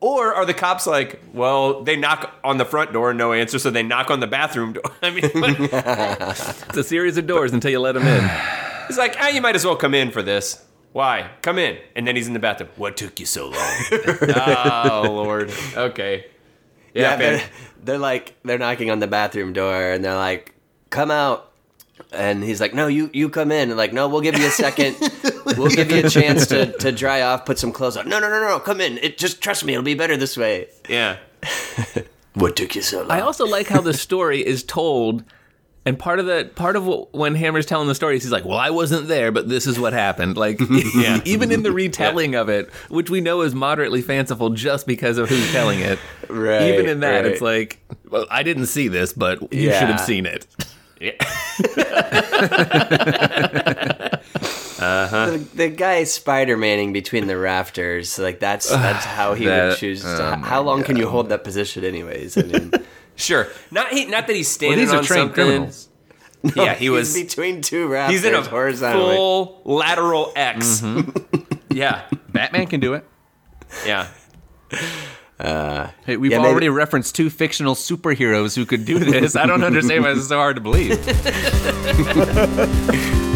or 0.00 0.34
are 0.34 0.44
the 0.44 0.54
cops 0.54 0.86
like, 0.86 1.20
well, 1.32 1.82
they 1.82 1.96
knock 1.96 2.32
on 2.44 2.58
the 2.58 2.64
front 2.64 2.92
door, 2.92 3.14
no 3.14 3.32
answer, 3.32 3.58
so 3.58 3.70
they 3.70 3.82
knock 3.82 4.10
on 4.10 4.20
the 4.20 4.26
bathroom 4.26 4.74
door? 4.74 4.82
I 5.02 5.10
mean, 5.10 5.24
It's 5.32 6.76
a 6.76 6.84
series 6.84 7.16
of 7.16 7.26
doors 7.26 7.52
until 7.52 7.70
you 7.70 7.80
let 7.80 7.96
him 7.96 8.02
in. 8.06 8.30
it's 8.88 8.98
like, 8.98 9.16
ah, 9.18 9.28
you 9.28 9.40
might 9.40 9.54
as 9.56 9.64
well 9.64 9.76
come 9.76 9.94
in 9.94 10.10
for 10.10 10.22
this. 10.22 10.64
Why? 10.92 11.30
Come 11.42 11.58
in. 11.58 11.78
And 11.94 12.06
then 12.06 12.16
he's 12.16 12.26
in 12.26 12.32
the 12.32 12.38
bathroom. 12.38 12.70
What 12.76 12.96
took 12.96 13.20
you 13.20 13.26
so 13.26 13.48
long? 13.48 13.74
oh, 14.36 15.02
Lord. 15.08 15.52
Okay. 15.76 16.26
Yeah, 16.94 17.02
Yeah, 17.02 17.16
they're, 17.16 17.50
they're 17.84 17.98
like 17.98 18.34
they're 18.44 18.58
knocking 18.58 18.90
on 18.90 18.98
the 19.00 19.06
bathroom 19.06 19.52
door 19.52 19.90
and 19.90 20.02
they're 20.02 20.16
like, 20.16 20.54
"Come 20.88 21.10
out." 21.10 21.45
And 22.16 22.42
he's 22.42 22.60
like, 22.60 22.74
"No, 22.74 22.86
you 22.86 23.10
you 23.12 23.28
come 23.28 23.52
in." 23.52 23.68
And 23.70 23.76
like, 23.76 23.92
"No, 23.92 24.08
we'll 24.08 24.20
give 24.22 24.38
you 24.38 24.46
a 24.46 24.50
second. 24.50 24.96
we'll 25.56 25.68
give 25.70 25.90
you 25.90 26.04
a 26.06 26.08
chance 26.10 26.46
to, 26.48 26.72
to 26.78 26.90
dry 26.92 27.20
off, 27.22 27.44
put 27.44 27.58
some 27.58 27.72
clothes 27.72 27.96
on." 27.96 28.08
No, 28.08 28.18
no, 28.18 28.28
no, 28.28 28.40
no, 28.40 28.58
come 28.58 28.80
in. 28.80 28.98
It 28.98 29.18
just 29.18 29.40
trust 29.42 29.64
me, 29.64 29.72
it'll 29.74 29.84
be 29.84 29.94
better 29.94 30.16
this 30.16 30.36
way. 30.36 30.68
Yeah. 30.88 31.18
What 32.34 32.54
took 32.54 32.74
you 32.74 32.82
so 32.82 32.98
long? 33.00 33.10
I 33.12 33.20
also 33.20 33.46
like 33.46 33.66
how 33.66 33.80
the 33.80 33.94
story 33.94 34.46
is 34.46 34.62
told. 34.62 35.24
And 35.86 35.98
part 35.98 36.18
of 36.18 36.26
the 36.26 36.50
part 36.54 36.74
of 36.76 36.84
what, 36.84 37.14
when 37.14 37.34
Hammer's 37.36 37.64
telling 37.64 37.86
the 37.88 37.94
story, 37.94 38.14
he's 38.18 38.30
like, 38.32 38.44
"Well, 38.44 38.58
I 38.58 38.68
wasn't 38.70 39.06
there, 39.08 39.30
but 39.32 39.48
this 39.48 39.66
is 39.68 39.78
what 39.78 39.92
happened." 39.94 40.36
Like, 40.36 40.60
Yeah. 40.96 41.20
even 41.24 41.50
in 41.52 41.62
the 41.62 41.70
retelling 41.72 42.34
of 42.34 42.48
it, 42.50 42.68
which 42.90 43.08
we 43.08 43.20
know 43.22 43.40
is 43.42 43.54
moderately 43.54 44.02
fanciful 44.02 44.50
just 44.50 44.86
because 44.86 45.16
of 45.16 45.28
who's 45.30 45.50
telling 45.52 45.78
it. 45.80 45.98
Right, 46.28 46.74
Even 46.74 46.88
in 46.88 47.00
that, 47.00 47.18
right. 47.22 47.26
it's 47.26 47.40
like, 47.40 47.78
"Well, 48.10 48.26
I 48.30 48.42
didn't 48.42 48.66
see 48.66 48.88
this, 48.88 49.12
but 49.14 49.40
you 49.52 49.68
Yeah. 49.70 49.78
should 49.78 49.88
have 49.88 50.00
seen 50.00 50.26
it." 50.26 50.46
Yeah. 51.00 51.12
Uh 54.78 55.30
the, 55.30 55.38
the 55.54 55.68
guy 55.68 56.04
Spider 56.04 56.56
Manning 56.56 56.92
between 56.92 57.26
the 57.26 57.36
rafters, 57.38 58.18
like 58.18 58.40
that's 58.40 58.68
that's 58.68 59.04
how 59.16 59.34
he 59.34 59.46
would 59.46 59.76
choose. 59.76 60.02
To, 60.02 60.36
my 60.40 60.46
how 60.46 60.62
long 60.62 60.82
can 60.82 60.96
you 60.96 61.08
hold 61.08 61.28
that 61.30 61.44
position, 61.44 61.84
anyways? 61.84 62.36
I 62.36 62.42
mean, 62.42 62.72
Sure. 63.16 63.48
Not 63.70 63.88
he. 63.88 64.04
Not 64.06 64.26
that 64.26 64.36
he's 64.36 64.46
Well, 64.48 64.52
standing 64.52 64.78
these 64.80 64.92
are 64.92 64.98
on 64.98 65.04
trained 65.04 65.20
something. 65.28 65.34
criminals. 65.44 65.88
Yeah, 66.54 66.74
he 66.74 66.84
he's 66.84 66.90
was. 66.90 67.14
between 67.14 67.62
two 67.62 67.88
rafters. 67.88 68.20
He's 68.20 68.24
in 68.30 68.34
a 68.34 68.42
horizontally. 68.42 69.16
full 69.16 69.62
lateral 69.64 70.32
X. 70.36 70.82
yeah. 71.70 72.02
Batman 72.28 72.66
can 72.66 72.78
do 72.80 72.92
it. 72.92 73.04
Yeah. 73.86 74.08
Hey, 75.38 76.16
we've 76.16 76.32
Yeah, 76.32 76.38
maybe- 76.38 76.48
already 76.50 76.68
referenced 76.68 77.14
two 77.14 77.30
fictional 77.30 77.74
superheroes 77.74 78.56
who 78.56 78.64
could 78.66 78.84
do 78.84 78.98
this. 78.98 79.36
I 79.36 79.46
don't 79.46 79.62
understand 79.64 80.04
why 80.04 80.10
this 80.14 80.22
is 80.22 80.28
so 80.28 80.36
hard 80.38 80.56
to 80.56 80.62
believe. 80.62 80.96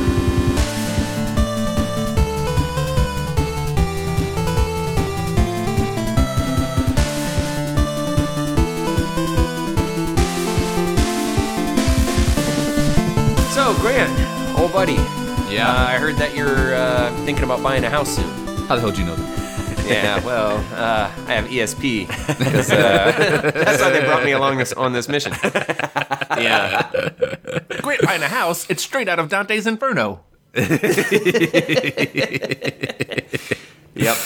So 13.55 13.75
Grant, 13.81 14.11
old 14.59 14.73
buddy. 14.73 14.95
Yeah. 15.53 15.69
Uh, 15.69 15.87
I 15.89 15.99
heard 15.99 16.17
that 16.17 16.35
you're 16.37 16.75
uh, 16.75 17.13
thinking 17.25 17.45
about 17.45 17.63
buying 17.63 17.85
a 17.85 17.91
house 17.91 18.15
soon. 18.17 18.29
How 18.69 18.77
the 18.77 18.81
hell 18.81 18.93
do 18.93 19.01
you 19.01 19.07
know 19.07 19.17
that? 19.17 19.40
Yeah. 19.91 20.25
Well, 20.25 20.57
uh, 20.75 21.11
I 21.27 21.33
have 21.35 21.47
ESP. 21.47 22.07
'cause, 22.07 22.71
uh, 22.73 23.51
that's 23.55 23.81
why 23.83 23.91
they 23.91 24.01
brought 24.05 24.25
me 24.25 24.33
along 24.33 24.59
this 24.59 24.73
on 24.73 24.93
this 24.93 25.09
mission. 25.09 25.33
Yeah. 26.39 26.89
Great 27.83 28.01
buying 28.03 28.23
a 28.23 28.29
house. 28.29 28.65
It's 28.71 28.83
straight 28.83 29.09
out 29.09 29.19
of 29.19 29.29
Dante's 29.29 29.67
Inferno. 29.67 30.21
Yep. 33.95 34.17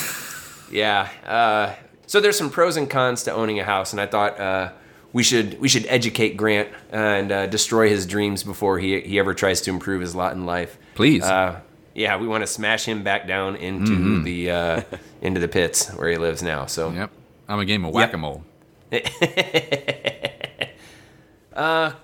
Yeah. 0.71 1.09
Uh, 1.27 1.75
So 2.07 2.21
there's 2.21 2.37
some 2.39 2.51
pros 2.51 2.77
and 2.77 2.89
cons 2.89 3.23
to 3.25 3.33
owning 3.33 3.59
a 3.59 3.65
house, 3.65 3.93
and 3.93 4.01
I 4.01 4.07
thought 4.07 4.39
uh, 4.39 4.71
we 5.13 5.23
should 5.23 5.59
we 5.61 5.69
should 5.69 5.87
educate 5.89 6.37
Grant 6.37 6.69
and 6.93 7.33
uh, 7.33 7.47
destroy 7.47 7.89
his 7.89 8.07
dreams 8.07 8.45
before 8.45 8.79
he 8.79 9.01
he 9.01 9.19
ever 9.19 9.35
tries 9.35 9.61
to 9.63 9.71
improve 9.71 10.01
his 10.03 10.15
lot 10.15 10.33
in 10.35 10.45
life. 10.47 10.77
Please. 10.95 11.25
Uh, 11.25 11.61
yeah, 11.95 12.17
we 12.17 12.27
want 12.27 12.43
to 12.43 12.47
smash 12.47 12.85
him 12.87 13.03
back 13.03 13.27
down 13.27 13.57
into 13.57 14.23
the 14.23 14.51
uh, 14.51 14.83
into 15.23 15.41
the 15.41 15.49
pits 15.49 15.89
where 15.91 16.09
he 16.11 16.17
lives 16.17 16.43
now. 16.43 16.67
So 16.67 16.91
Yep. 16.91 17.11
I'm 17.49 17.59
a 17.61 17.65
game 17.65 17.85
of 17.85 17.93
whack 17.95 18.13
a 18.13 18.17
mole. 18.19 18.45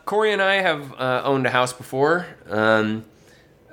Corey 0.04 0.32
and 0.32 0.42
I 0.42 0.54
have 0.56 0.92
uh, 1.00 1.23
owned 1.25 1.47
a 1.47 1.50
house 1.50 1.73
before. 1.73 2.26
Um, 2.49 3.04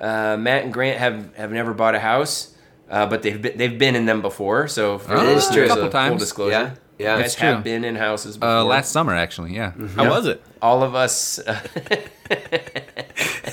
uh, 0.00 0.36
Matt 0.38 0.64
and 0.64 0.72
Grant 0.72 0.98
have, 0.98 1.34
have 1.36 1.52
never 1.52 1.74
bought 1.74 1.94
a 1.94 2.00
house, 2.00 2.54
uh, 2.88 3.06
but 3.06 3.22
they've 3.22 3.40
been, 3.40 3.56
they've 3.58 3.78
been 3.78 3.96
in 3.96 4.06
them 4.06 4.22
before. 4.22 4.68
So 4.68 4.98
for 4.98 5.14
Oh, 5.14 5.20
the 5.24 5.24
it 5.24 5.28
is 5.30 5.34
listeners, 5.46 5.54
true. 5.54 5.64
a 5.64 5.68
Couple 5.68 5.82
full 5.84 5.90
times. 5.90 6.20
disclosure, 6.20 6.52
Yeah, 6.52 6.74
yeah, 6.98 7.16
you 7.18 7.24
it's 7.24 7.34
guys 7.34 7.42
have 7.54 7.64
been 7.64 7.84
in 7.84 7.96
houses 7.96 8.36
before. 8.38 8.56
Uh, 8.58 8.64
last 8.64 8.90
summer, 8.92 9.14
actually. 9.14 9.54
Yeah. 9.54 9.72
How 9.94 10.08
was 10.08 10.26
it? 10.26 10.42
all 10.62 10.82
of 10.82 10.94
us. 10.94 11.38
Uh, 11.38 11.60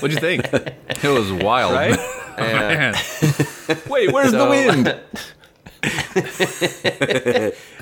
What'd 0.00 0.12
you 0.12 0.20
think? 0.20 0.44
It 1.04 1.08
was 1.08 1.30
wild. 1.32 1.72
Right? 1.74 1.98
Oh, 2.38 2.42
man. 2.42 2.94
Wait, 3.88 4.12
where's 4.12 4.30
So- 4.30 4.44
the 4.44 4.50
wind? 4.50 5.00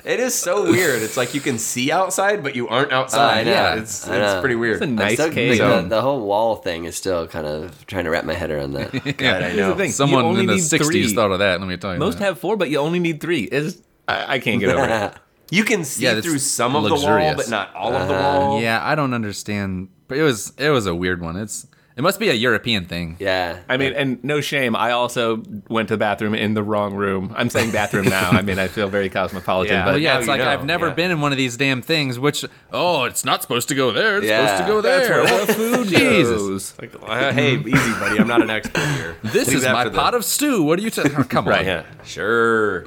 it 0.04 0.20
is 0.20 0.34
so 0.34 0.64
weird. 0.70 1.02
It's 1.02 1.16
like 1.16 1.32
you 1.34 1.40
can 1.40 1.58
see 1.58 1.90
outside, 1.90 2.42
but 2.42 2.54
you 2.54 2.68
aren't 2.68 2.92
outside. 2.92 3.38
I 3.38 3.42
know. 3.44 3.50
Yeah, 3.50 3.75
it's 3.76 4.06
it's 4.06 4.40
pretty 4.40 4.56
weird. 4.56 4.75
It's 4.76 4.82
a 4.82 4.84
I'm 4.87 4.94
nice 4.94 5.14
still- 5.14 5.30
cave. 5.30 5.58
the, 5.58 5.82
the 5.88 6.02
whole 6.02 6.20
wall 6.26 6.56
thing 6.56 6.84
is 6.84 6.96
still 6.96 7.26
kind 7.26 7.46
of 7.46 7.87
trying 7.87 8.04
to 8.04 8.11
wrap 8.11 8.25
my 8.25 8.34
head 8.34 8.50
around 8.50 8.73
that. 8.73 8.92
God, 9.16 9.42
I 9.42 9.54
know. 9.54 9.70
the 9.70 9.76
thing. 9.76 9.90
Someone 9.90 10.38
in 10.38 10.46
the 10.46 10.54
60s 10.54 10.84
three. 10.87 11.12
thought 11.14 11.30
of 11.32 11.38
that. 11.38 11.61
Let 11.61 11.68
me 11.68 11.76
tell 11.76 11.94
you. 11.94 11.99
Most 11.99 12.18
that. 12.18 12.25
have 12.25 12.38
four, 12.38 12.56
but 12.56 12.68
you 12.70 12.78
only 12.78 12.99
need 12.99 13.20
three. 13.20 13.44
Is 13.44 13.82
I, 14.06 14.34
I 14.34 14.38
can't 14.38 14.61
get 14.61 14.70
over 14.76 14.87
it. 14.87 15.14
You 15.50 15.64
can 15.64 15.84
see 15.84 16.04
Yeah, 16.04 16.20
through 16.20 16.38
some 16.38 16.75
of 16.75 16.84
the 16.84 16.94
wall, 16.94 17.34
but 17.37 17.49
not 17.49 17.75
all 17.75 17.92
of 17.94 18.08
the 18.08 18.14
uh-huh. 18.14 18.38
wall. 18.38 18.61
Yeah, 18.61 18.80
I 18.84 18.94
don't 18.94 19.14
understand. 19.14 19.88
But 20.08 20.18
it 20.18 20.23
was 20.23 20.52
it 20.58 20.70
was 20.70 20.87
a 20.87 20.94
weird 20.94 21.20
one. 21.20 21.37
It's 21.37 21.66
it 21.96 22.02
must 22.02 22.18
be 22.18 22.28
a 22.28 22.32
European 22.34 22.86
thing. 22.86 23.16
yeah. 23.20 23.60
I 23.68 23.76
mean, 23.76 23.92
and 23.92 24.22
no 24.24 24.40
shame. 24.40 24.74
I 24.74 24.90
also 24.90 25.42
went 25.68 25.88
to 25.88 25.94
the 25.94 25.98
bathroom 25.98 26.34
in 26.34 26.54
the 26.54 26.62
wrong 26.62 26.94
room. 26.94 27.32
I'm 27.36 27.48
saying 27.48 27.70
bathroom 27.70 28.06
now. 28.06 28.30
I 28.30 28.42
mean, 28.42 28.58
I 28.58 28.66
feel 28.68 28.88
very 28.88 29.08
cosmopolitan, 29.08 29.74
Yeah. 29.76 29.84
but 29.84 29.90
Well, 29.92 29.98
yeah, 29.98 30.18
it's 30.18 30.26
like 30.26 30.40
know, 30.40 30.48
I've 30.48 30.64
never 30.64 30.88
yeah. 30.88 30.94
been 30.94 31.10
in 31.12 31.20
one 31.20 31.30
of 31.32 31.38
these 31.38 31.56
damn 31.56 31.82
things. 31.82 32.18
Which 32.18 32.44
oh, 32.72 33.04
it's 33.04 33.24
not 33.24 33.42
supposed 33.42 33.68
to 33.68 33.74
go 33.76 33.92
there. 33.92 34.18
It's 34.18 34.26
Yeah. 34.26 34.46
supposed 34.46 34.62
to 34.66 34.72
go 34.72 34.80
that's 34.80 35.08
there. 35.08 35.22
where 35.22 35.46
the 35.46 35.52
food 35.54 35.86
Jesus. 36.00 36.40
goes. 36.42 36.74
Like, 36.80 36.94
uh, 37.08 37.32
hey, 37.32 37.56
easy, 37.58 37.92
buddy. 38.00 38.18
I'm 38.18 38.26
not 38.28 38.42
an 38.42 38.50
expert 38.50 38.80
here. 38.96 39.16
This 39.22 39.46
Leave 39.48 39.58
is 39.58 39.64
my 39.64 39.84
for 39.84 39.90
the- 39.90 39.96
pot 39.98 40.14
of 40.14 40.24
stew. 40.24 40.62
What 40.64 40.78
are 40.78 40.82
you 40.82 40.90
talking? 40.90 41.14
Oh, 41.18 41.22
come 41.24 41.46
Right, 41.46 41.60
on. 41.60 41.64
Yeah, 41.66 41.84
sure. 42.04 42.86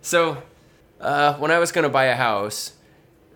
So, 0.00 0.42
uh, 1.00 1.34
when 1.38 1.50
I 1.50 1.58
was 1.58 1.72
going 1.72 1.82
to 1.84 1.88
buy 1.88 2.04
a 2.04 2.14
house, 2.16 2.74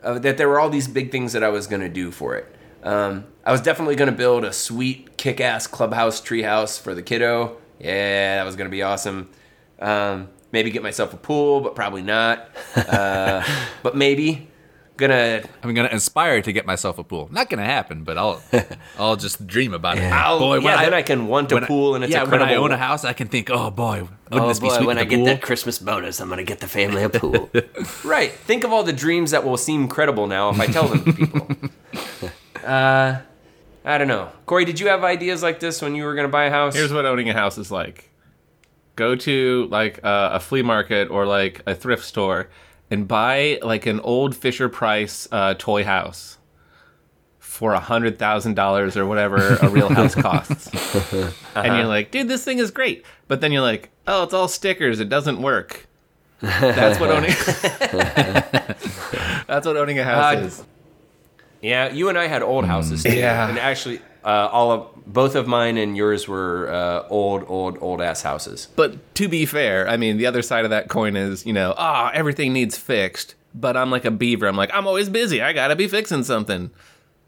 uh, 0.03 0.19
that 0.21 0.37
there 0.39 0.49
were 0.49 0.61
all 0.61 0.71
these 0.71 0.87
big 0.89 1.11
things 1.11 1.33
that 1.33 1.43
I 1.43 1.49
was 1.49 1.67
going 1.67 1.83
to 1.83 1.89
do 1.89 2.11
for 2.13 2.37
it. 2.37 2.47
Um, 2.87 3.25
I 3.45 3.53
was 3.53 3.61
definitely 3.61 3.97
going 3.97 4.11
to 4.11 4.17
build 4.17 4.45
a 4.45 4.53
sweet, 4.53 5.17
kick-ass 5.17 5.67
clubhouse 5.67 6.21
treehouse 6.21 6.81
for 6.81 6.95
the 6.95 7.03
kiddo. 7.03 7.57
Yeah, 7.81 8.37
that 8.37 8.45
was 8.45 8.55
going 8.57 8.67
to 8.67 8.71
be 8.71 8.83
awesome. 8.83 9.29
Um, 9.81 10.29
maybe 10.53 10.71
get 10.71 10.83
myself 10.83 11.13
a 11.13 11.17
pool, 11.17 11.61
but 11.61 11.75
probably 11.75 12.03
not. 12.03 12.49
Uh, 12.77 13.45
but 13.83 13.97
maybe 13.97 14.49
gonna. 14.97 15.43
I'm 15.63 15.75
gonna 15.75 15.91
inspire 15.91 16.41
to 16.41 16.53
get 16.53 16.65
myself 16.65 16.99
a 16.99 17.05
pool. 17.05 17.29
Not 17.31 17.51
gonna 17.51 17.65
happen, 17.65 18.05
but 18.05 18.17
I'll 18.17 18.43
I'll 18.99 19.17
just 19.17 19.47
dream 19.47 19.75
about 19.75 19.99
it. 19.99 20.05
I'll, 20.05 20.39
Boy, 20.39 20.61
yeah, 20.61 20.83
then 20.83 20.95
I 20.95 21.03
can 21.03 21.27
want 21.27 21.53
a 21.53 21.57
I- 21.57 21.67
pool, 21.67 21.95
and 21.97 22.03
it's 22.05 22.13
yeah, 22.13 22.23
a 22.23 22.31
when 22.31 22.41
I 22.41 22.55
own 22.55 22.73
a 22.73 22.79
house, 22.79 23.05
I 23.05 23.13
can 23.13 23.29
think, 23.29 23.51
oh 23.51 23.71
boy, 23.71 24.03
wouldn't 24.05 24.19
Oh 24.31 24.49
this 24.49 24.59
be 24.61 24.69
boy, 24.69 24.77
sweet 24.77 24.87
when 24.87 24.97
I 24.97 25.01
I 25.01 25.05
a 25.05 25.07
get 25.07 25.17
pool? 25.17 25.25
that 25.27 25.43
Christmas 25.43 25.79
bonus, 25.79 26.19
I'm 26.21 26.31
gonna 26.31 26.45
get 26.45 26.61
the 26.61 26.69
family 26.69 27.03
a 27.03 27.11
pool. 27.11 27.51
Right. 28.05 28.33
Think 28.33 28.65
of 28.65 28.73
all 28.73 28.85
the 28.85 28.93
dreams 28.95 29.33
that 29.33 29.45
will 29.45 29.57
seem 29.59 29.89
credible 29.89 30.27
now 30.29 30.49
if 30.51 30.61
I 30.61 30.67
tell 30.67 30.89
them 30.89 31.05
to 31.05 31.13
people. 31.13 31.49
Uh, 32.67 33.21
I 33.85 33.99
don't 33.99 34.09
know. 34.09 34.31
Corey, 34.47 34.65
did 34.65 34.81
you 34.81 34.89
have 34.89 35.05
ideas 35.05 35.43
like 35.43 35.61
this 35.61 35.81
when 35.81 35.95
you 35.95 36.05
were 36.05 36.15
going 36.15 36.27
to 36.27 36.33
buy 36.33 36.47
a 36.47 36.51
house? 36.51 36.75
Here's 36.75 36.93
what 36.93 37.07
owning 37.07 37.29
a 37.29 37.33
house 37.33 37.59
is 37.59 37.71
like. 37.71 38.11
Go 38.97 39.15
to 39.15 39.69
like 39.71 40.01
uh, 40.05 40.31
a 40.33 40.41
flea 40.41 40.63
market 40.63 41.09
or 41.11 41.27
like 41.27 41.63
a 41.67 41.75
thrift 41.75 42.05
store 42.05 42.49
and 42.91 43.07
buy 43.07 43.59
like 43.63 43.87
an 43.87 44.01
old 44.01 44.35
Fisher 44.35 44.69
Price 44.69 45.29
uh, 45.31 45.55
toy 45.59 45.85
house 45.85 46.39
for 47.39 47.75
a 47.75 47.81
hundred 47.81 48.19
thousand 48.19 48.55
dollars 48.55 48.97
or 48.97 49.07
whatever 49.07 49.57
a 49.57 49.69
real 49.69 49.89
house 49.89 50.15
costs. 50.15 50.69
And 51.55 51.77
you're 51.77 51.87
like, 51.87 52.11
dude, 52.11 52.29
this 52.29 52.45
thing 52.45 52.59
is 52.59 52.71
great. 52.71 53.05
But 53.29 53.41
then 53.41 53.53
you're 53.53 53.63
like, 53.63 53.91
oh, 54.07 54.25
it's 54.25 54.35
all 54.35 54.49
stickers. 54.49 55.01
It 55.01 55.09
doesn't 55.09 55.41
work. 55.41 55.87
That's 56.41 57.01
what 57.01 57.11
owning. 57.11 57.31
That's 59.47 59.67
what 59.67 59.77
owning 59.77 59.99
a 59.99 60.05
house 60.05 60.37
Uh, 60.37 60.41
is. 60.41 60.65
Yeah, 61.63 61.93
you 61.93 62.09
and 62.09 62.19
I 62.19 62.27
had 62.27 62.43
old 62.43 62.65
houses 62.67 63.03
too. 63.03 63.17
Yeah. 63.17 63.49
And 63.49 63.59
actually, 63.59 64.01
uh, 64.25 64.49
all 64.51 64.71
of 64.73 64.89
both 65.07 65.35
of 65.37 65.47
mine 65.47 65.77
and 65.79 65.97
yours 65.97 66.27
were 66.27 66.69
uh, 66.69 67.07
old, 67.09 67.45
old, 67.49 67.79
old 67.81 68.01
ass 68.03 68.23
houses. 68.23 68.69
But 68.77 69.15
to 69.17 69.29
be 69.29 69.47
fair, 69.47 69.89
I 69.89 69.97
mean, 69.97 70.17
the 70.17 70.27
other 70.27 70.43
side 70.43 70.65
of 70.65 70.71
that 70.71 70.89
coin 70.89 71.17
is, 71.17 71.47
you 71.47 71.53
know, 71.53 71.75
ah, 71.77 72.11
everything 72.13 72.53
needs 72.53 72.77
fixed. 72.77 73.35
But 73.55 73.77
I'm 73.77 73.91
like 73.91 74.05
a 74.05 74.11
beaver. 74.11 74.47
I'm 74.47 74.57
like, 74.57 74.71
I'm 74.75 74.87
always 74.87 75.09
busy. 75.09 75.41
I 75.41 75.53
gotta 75.53 75.77
be 75.77 75.89
fixing 75.89 76.25
something. 76.25 76.71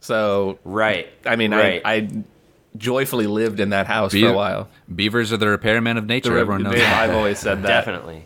So, 0.00 0.58
Right. 0.64 1.08
I 1.24 1.36
mean, 1.36 1.52
right. 1.52 1.80
I, 1.84 1.92
I 1.94 2.08
joyfully 2.76 3.26
lived 3.26 3.60
in 3.60 3.70
that 3.70 3.86
house 3.86 4.12
for 4.12 4.28
a 4.28 4.32
while. 4.32 4.68
Beavers 4.94 5.32
are 5.32 5.36
the 5.36 5.46
repairmen 5.46 5.96
of 5.98 6.06
nature. 6.06 6.36
Everyone 6.38 6.62
knows 6.64 6.74
They- 6.74 6.80
that. 6.80 7.08
I've 7.10 7.14
always 7.16 7.38
said 7.38 7.62
that. 7.62 7.68
Definitely. 7.68 8.24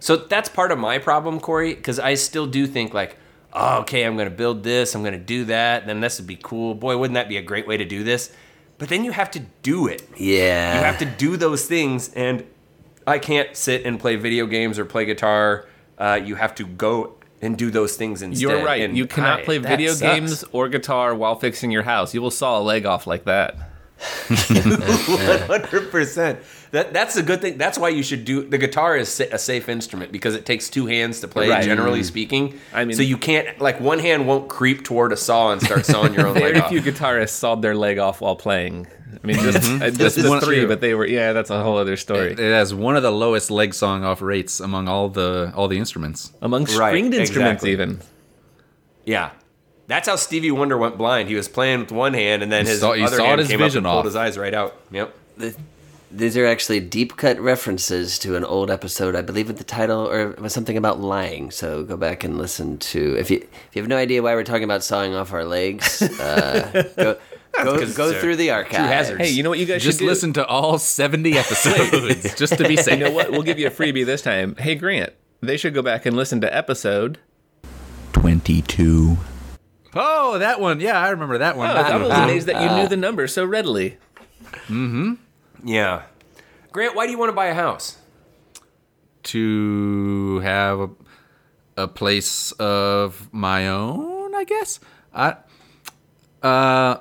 So 0.00 0.16
that's 0.16 0.48
part 0.48 0.70
of 0.70 0.78
my 0.78 0.98
problem, 0.98 1.40
Corey, 1.40 1.74
because 1.74 1.98
I 1.98 2.14
still 2.14 2.46
do 2.46 2.66
think 2.66 2.94
like, 2.94 3.16
oh, 3.52 3.78
okay, 3.80 4.04
I'm 4.04 4.16
going 4.16 4.28
to 4.28 4.34
build 4.34 4.62
this, 4.62 4.94
I'm 4.94 5.02
going 5.02 5.12
to 5.14 5.18
do 5.18 5.44
that, 5.46 5.86
then 5.86 6.00
this 6.00 6.18
would 6.18 6.26
be 6.26 6.36
cool. 6.42 6.74
Boy, 6.74 6.96
wouldn't 6.96 7.14
that 7.14 7.28
be 7.28 7.36
a 7.36 7.42
great 7.42 7.66
way 7.66 7.76
to 7.76 7.84
do 7.84 8.04
this? 8.04 8.32
But 8.78 8.88
then 8.90 9.04
you 9.04 9.12
have 9.12 9.30
to 9.32 9.40
do 9.62 9.86
it. 9.86 10.02
yeah. 10.16 10.78
You 10.78 10.84
have 10.84 10.98
to 10.98 11.06
do 11.06 11.36
those 11.38 11.64
things, 11.66 12.12
and 12.14 12.44
I 13.06 13.18
can't 13.18 13.56
sit 13.56 13.86
and 13.86 13.98
play 13.98 14.16
video 14.16 14.46
games 14.46 14.78
or 14.78 14.84
play 14.84 15.04
guitar. 15.06 15.66
Uh, 15.96 16.20
you 16.22 16.34
have 16.34 16.54
to 16.56 16.66
go 16.66 17.14
and 17.40 17.56
do 17.56 17.70
those 17.70 17.96
things 17.96 18.20
instead. 18.22 18.42
You're 18.42 18.64
right. 18.64 18.82
and 18.82 18.96
You 18.96 19.06
cannot 19.06 19.40
I- 19.40 19.44
play 19.44 19.58
video 19.58 19.92
sucks. 19.92 20.00
games 20.00 20.44
or 20.52 20.68
guitar 20.68 21.14
while 21.14 21.36
fixing 21.36 21.70
your 21.70 21.84
house. 21.84 22.12
You 22.14 22.20
will 22.20 22.30
saw 22.30 22.58
a 22.58 22.62
leg 22.62 22.84
off 22.84 23.06
like 23.06 23.24
that. 23.24 23.54
One 24.28 25.60
hundred 25.62 25.90
percent. 25.90 26.40
That 26.72 26.92
that's 26.92 27.16
a 27.16 27.22
good 27.22 27.40
thing. 27.40 27.58
That's 27.58 27.78
why 27.78 27.90
you 27.90 28.02
should 28.02 28.24
do 28.24 28.42
the 28.48 28.58
guitar 28.58 28.96
is 28.96 29.20
a 29.20 29.38
safe 29.38 29.68
instrument 29.68 30.12
because 30.12 30.34
it 30.34 30.44
takes 30.44 30.68
two 30.68 30.86
hands 30.86 31.20
to 31.20 31.28
play. 31.28 31.48
Right. 31.48 31.62
Generally 31.64 32.02
speaking, 32.04 32.58
I 32.74 32.84
mean- 32.84 32.96
so 32.96 33.02
you 33.02 33.16
can't 33.16 33.60
like 33.60 33.80
one 33.80 33.98
hand 33.98 34.26
won't 34.26 34.48
creep 34.48 34.84
toward 34.84 35.12
a 35.12 35.16
saw 35.16 35.52
and 35.52 35.62
start 35.62 35.86
sawing 35.86 36.14
your 36.14 36.26
own 36.28 36.34
leg 36.34 36.56
off. 36.56 36.70
Very 36.70 36.82
few 36.82 36.92
guitarists 36.92 37.30
sawed 37.30 37.62
their 37.62 37.74
leg 37.74 37.98
off 37.98 38.20
while 38.20 38.36
playing. 38.36 38.86
I 39.22 39.26
mean, 39.26 39.36
just, 39.38 39.56
uh, 39.70 39.78
just 39.90 39.98
That's 39.98 40.14
the 40.16 40.40
three, 40.40 40.56
true. 40.60 40.68
but 40.68 40.80
they 40.80 40.92
were, 40.94 41.06
yeah, 41.06 41.32
that's 41.32 41.48
a 41.50 41.62
whole 41.62 41.78
other 41.78 41.96
story. 41.96 42.32
It 42.32 42.38
has 42.38 42.74
one 42.74 42.96
of 42.96 43.02
the 43.02 43.10
lowest 43.12 43.50
leg 43.50 43.72
song 43.72 44.04
off 44.04 44.20
rates 44.20 44.60
among 44.60 44.88
all 44.88 45.08
the 45.08 45.52
all 45.56 45.68
the 45.68 45.78
instruments. 45.78 46.32
Among 46.42 46.64
Right, 46.64 46.70
stringed 46.90 47.14
instruments, 47.14 47.62
exactly. 47.64 47.70
even. 47.72 48.00
Yeah, 49.04 49.30
that's 49.86 50.08
how 50.08 50.16
Stevie 50.16 50.50
Wonder 50.50 50.76
went 50.76 50.98
blind. 50.98 51.28
He 51.28 51.34
was 51.34 51.48
playing 51.48 51.80
with 51.80 51.92
one 51.92 52.12
hand, 52.14 52.42
and 52.42 52.50
then 52.52 52.66
his 52.66 52.80
saw- 52.80 52.92
other 52.92 53.22
hand 53.22 53.38
his 53.40 53.48
came 53.48 53.60
up 53.60 53.66
vision 53.66 53.78
and 53.78 53.86
pulled 53.86 53.98
off. 54.00 54.04
his 54.04 54.16
eyes 54.16 54.36
right 54.36 54.52
out. 54.54 54.74
Yep. 54.90 55.14
Th- 55.38 55.54
These 56.10 56.36
are 56.36 56.46
actually 56.46 56.80
deep 56.80 57.16
cut 57.16 57.38
references 57.40 58.18
to 58.20 58.36
an 58.36 58.44
old 58.44 58.70
episode, 58.70 59.16
I 59.16 59.22
believe, 59.22 59.48
with 59.48 59.58
the 59.58 59.64
title 59.64 60.06
or 60.08 60.30
it 60.30 60.40
was 60.40 60.52
something 60.52 60.76
about 60.76 61.00
lying. 61.00 61.50
So 61.50 61.82
go 61.82 61.96
back 61.96 62.22
and 62.22 62.38
listen 62.38 62.78
to 62.78 63.16
if 63.18 63.30
you 63.30 63.38
if 63.38 63.70
you 63.74 63.82
have 63.82 63.88
no 63.88 63.96
idea 63.96 64.22
why 64.22 64.34
we're 64.34 64.44
talking 64.44 64.62
about 64.64 64.84
sawing 64.84 65.14
off 65.14 65.32
our 65.32 65.44
legs, 65.44 66.00
uh, 66.02 66.84
go 66.96 67.16
go, 67.64 67.78
'cause 67.78 67.96
go 67.96 68.12
through 68.20 68.36
the 68.36 68.50
archive. 68.52 68.88
hazards. 68.88 69.20
Hey, 69.20 69.30
you 69.30 69.42
know 69.42 69.50
what 69.50 69.58
you 69.58 69.66
guys 69.66 69.82
Just 69.82 69.98
should 69.98 70.04
do? 70.04 70.08
listen 70.10 70.32
to 70.34 70.46
all 70.46 70.78
70 70.78 71.36
episodes 71.38 72.34
just 72.36 72.56
to 72.58 72.68
be 72.68 72.76
safe. 72.78 72.98
You 72.98 73.06
know 73.06 73.10
what? 73.10 73.32
We'll 73.32 73.42
give 73.42 73.58
you 73.58 73.66
a 73.66 73.70
freebie 73.70 74.06
this 74.06 74.22
time. 74.22 74.54
Hey, 74.56 74.76
Grant, 74.76 75.12
they 75.42 75.56
should 75.56 75.74
go 75.74 75.82
back 75.82 76.06
and 76.06 76.16
listen 76.16 76.40
to 76.42 76.56
episode. 76.56 77.18
22. 78.12 79.16
Oh, 79.94 80.38
that 80.38 80.60
one. 80.60 80.78
Yeah, 80.80 80.98
I 81.00 81.08
remember 81.10 81.38
that 81.38 81.56
one. 81.56 81.68
Oh, 81.70 81.72
I 81.74 81.96
was 81.96 82.10
amazed 82.10 82.46
that 82.46 82.62
you 82.62 82.76
knew 82.80 82.88
the 82.88 82.96
number 82.96 83.26
so 83.26 83.44
readily. 83.44 83.96
Yeah. 85.66 86.02
Grant, 86.72 86.94
why 86.94 87.04
do 87.06 87.12
you 87.12 87.18
want 87.18 87.28
to 87.30 87.34
buy 87.36 87.46
a 87.46 87.54
house? 87.54 87.98
to 89.22 90.38
have 90.44 90.78
a, 90.78 90.90
a 91.76 91.88
place 91.88 92.52
of 92.52 93.28
my 93.32 93.66
own, 93.66 94.32
I 94.36 94.44
guess. 94.44 94.78
I 95.12 95.34
uh 96.42 96.98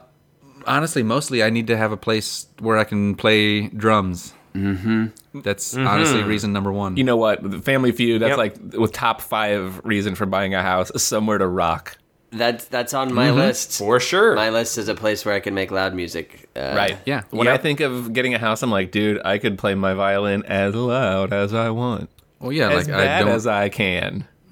honestly 0.66 1.04
mostly 1.04 1.44
I 1.44 1.52
need 1.52 1.68
to 1.68 1.78
have 1.78 1.92
a 1.92 1.98
place 1.98 2.48
where 2.60 2.78
I 2.78 2.84
can 2.84 3.14
play 3.14 3.68
drums. 3.68 4.34
Mhm. 4.56 5.12
That's 5.44 5.78
honestly 5.78 6.24
reason 6.24 6.52
number 6.52 6.72
1. 6.72 6.98
You 6.98 7.04
know 7.04 7.18
what? 7.18 7.44
The 7.48 7.60
Family 7.60 7.92
Feud, 7.92 8.22
that's 8.24 8.30
Yep. 8.30 8.38
like 8.40 8.56
with 8.80 8.92
top 8.92 9.22
five 9.22 9.80
reason 9.84 10.16
for 10.16 10.26
buying 10.26 10.56
a 10.56 10.64
house, 10.64 10.92
somewhere 11.00 11.38
to 11.38 11.46
rock. 11.48 11.98
That's 12.36 12.66
that's 12.66 12.94
on 12.94 13.14
my 13.14 13.28
Mm-hmm. 13.30 13.38
list. 13.38 13.78
For 13.80 14.00
sure. 14.00 14.36
My 14.36 14.50
list 14.50 14.78
is 14.78 14.88
a 14.90 14.96
place 14.96 15.26
where 15.26 15.34
I 15.34 15.40
can 15.40 15.54
make 15.54 15.72
loud 15.72 15.94
music. 15.96 16.50
Uh, 16.56 16.74
Right. 16.76 16.98
yeah. 17.06 17.24
When 17.32 17.48
I 17.48 17.58
think 17.58 17.80
of 17.80 18.14
getting 18.14 18.34
a 18.34 18.38
house, 18.40 18.62
I'm 18.62 18.72
like, 18.72 18.92
dude, 18.92 19.22
I 19.26 19.38
could 19.38 19.58
play 19.58 19.74
my 19.76 19.94
violin 19.94 20.44
as 20.46 20.76
loud 20.76 21.32
as 21.34 21.54
I 21.54 21.70
want. 21.70 22.10
well, 22.40 22.52
yeah, 22.52 22.70
As 22.70 22.88
like 22.88 22.96
I 22.96 23.04
bad 23.06 23.20
don't 23.26 23.30
as 23.36 23.48
I 23.48 23.70
can. 23.70 24.28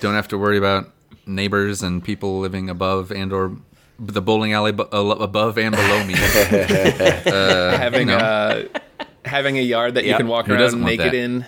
Don't 0.00 0.14
have 0.14 0.28
to 0.28 0.38
worry 0.38 0.58
about 0.58 0.90
neighbors 1.26 1.82
and 1.82 2.02
people 2.04 2.38
living 2.40 2.70
above 2.70 3.10
and 3.10 3.32
or 3.32 3.56
the 3.98 4.22
bowling 4.22 4.52
alley 4.52 4.72
bu- 4.72 4.88
uh, 4.92 5.16
above 5.20 5.58
and 5.58 5.74
below 5.74 6.04
me. 6.04 6.14
having 7.26 8.08
you 8.08 8.16
know. 8.16 8.18
uh, 8.18 8.64
having 9.24 9.58
a 9.58 9.62
yard 9.62 9.94
that 9.94 10.04
you 10.04 10.14
can 10.14 10.28
walk 10.28 10.46
Who 10.46 10.56
doesn't 10.56 10.78
around 10.78 10.84
want 10.88 10.98
naked 10.98 11.12
that? 11.12 11.18
in. 11.18 11.46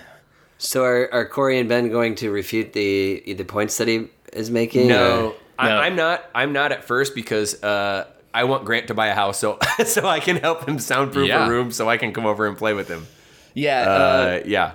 So 0.57 0.83
are, 0.83 1.09
are 1.13 1.25
Corey 1.27 1.59
and 1.59 1.67
Ben 1.67 1.89
going 1.89 2.15
to 2.15 2.29
refute 2.29 2.73
the 2.73 3.23
the 3.25 3.43
points 3.43 3.77
that 3.77 3.87
he 3.87 4.07
is 4.35 4.49
making? 4.51 4.87
No, 4.87 5.27
or- 5.27 5.35
I, 5.59 5.69
No. 5.69 5.77
I'm 5.77 5.95
not. 5.95 6.23
I'm 6.33 6.53
not 6.53 6.71
at 6.71 6.83
first 6.83 7.13
because 7.15 7.61
uh, 7.63 8.07
I 8.33 8.43
want 8.45 8.65
Grant 8.65 8.87
to 8.87 8.93
buy 8.93 9.07
a 9.07 9.15
house 9.15 9.37
so 9.39 9.59
so 9.85 10.07
I 10.07 10.19
can 10.19 10.37
help 10.37 10.67
him 10.67 10.79
soundproof 10.79 11.27
Yeah. 11.27 11.45
a 11.45 11.49
room 11.49 11.71
so 11.71 11.89
I 11.89 11.97
can 11.97 12.11
come 12.13 12.25
over 12.25 12.47
and 12.47 12.57
play 12.57 12.73
with 12.73 12.87
him. 12.87 13.05
Yeah, 13.53 13.81
uh, 13.81 13.93
Uh, 13.93 14.39
yeah. 14.45 14.71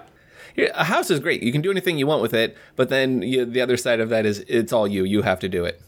Yeah, 0.57 0.71
a 0.75 0.85
house 0.85 1.11
is 1.11 1.21
great. 1.21 1.43
You 1.43 1.53
can 1.53 1.61
do 1.61 1.71
anything 1.71 1.99
you 1.99 2.07
want 2.09 2.21
with 2.23 2.35
it, 2.35 2.57
but 2.75 2.89
then 2.89 3.23
you, 3.23 3.45
the 3.45 3.61
other 3.61 3.77
side 3.77 4.01
of 4.01 4.09
that 4.09 4.27
is 4.27 4.41
it's 4.49 4.73
all 4.73 4.89
you. 4.89 5.05
You 5.05 5.23
have 5.23 5.39
to 5.41 5.49
do 5.49 5.65
it. 5.65 5.81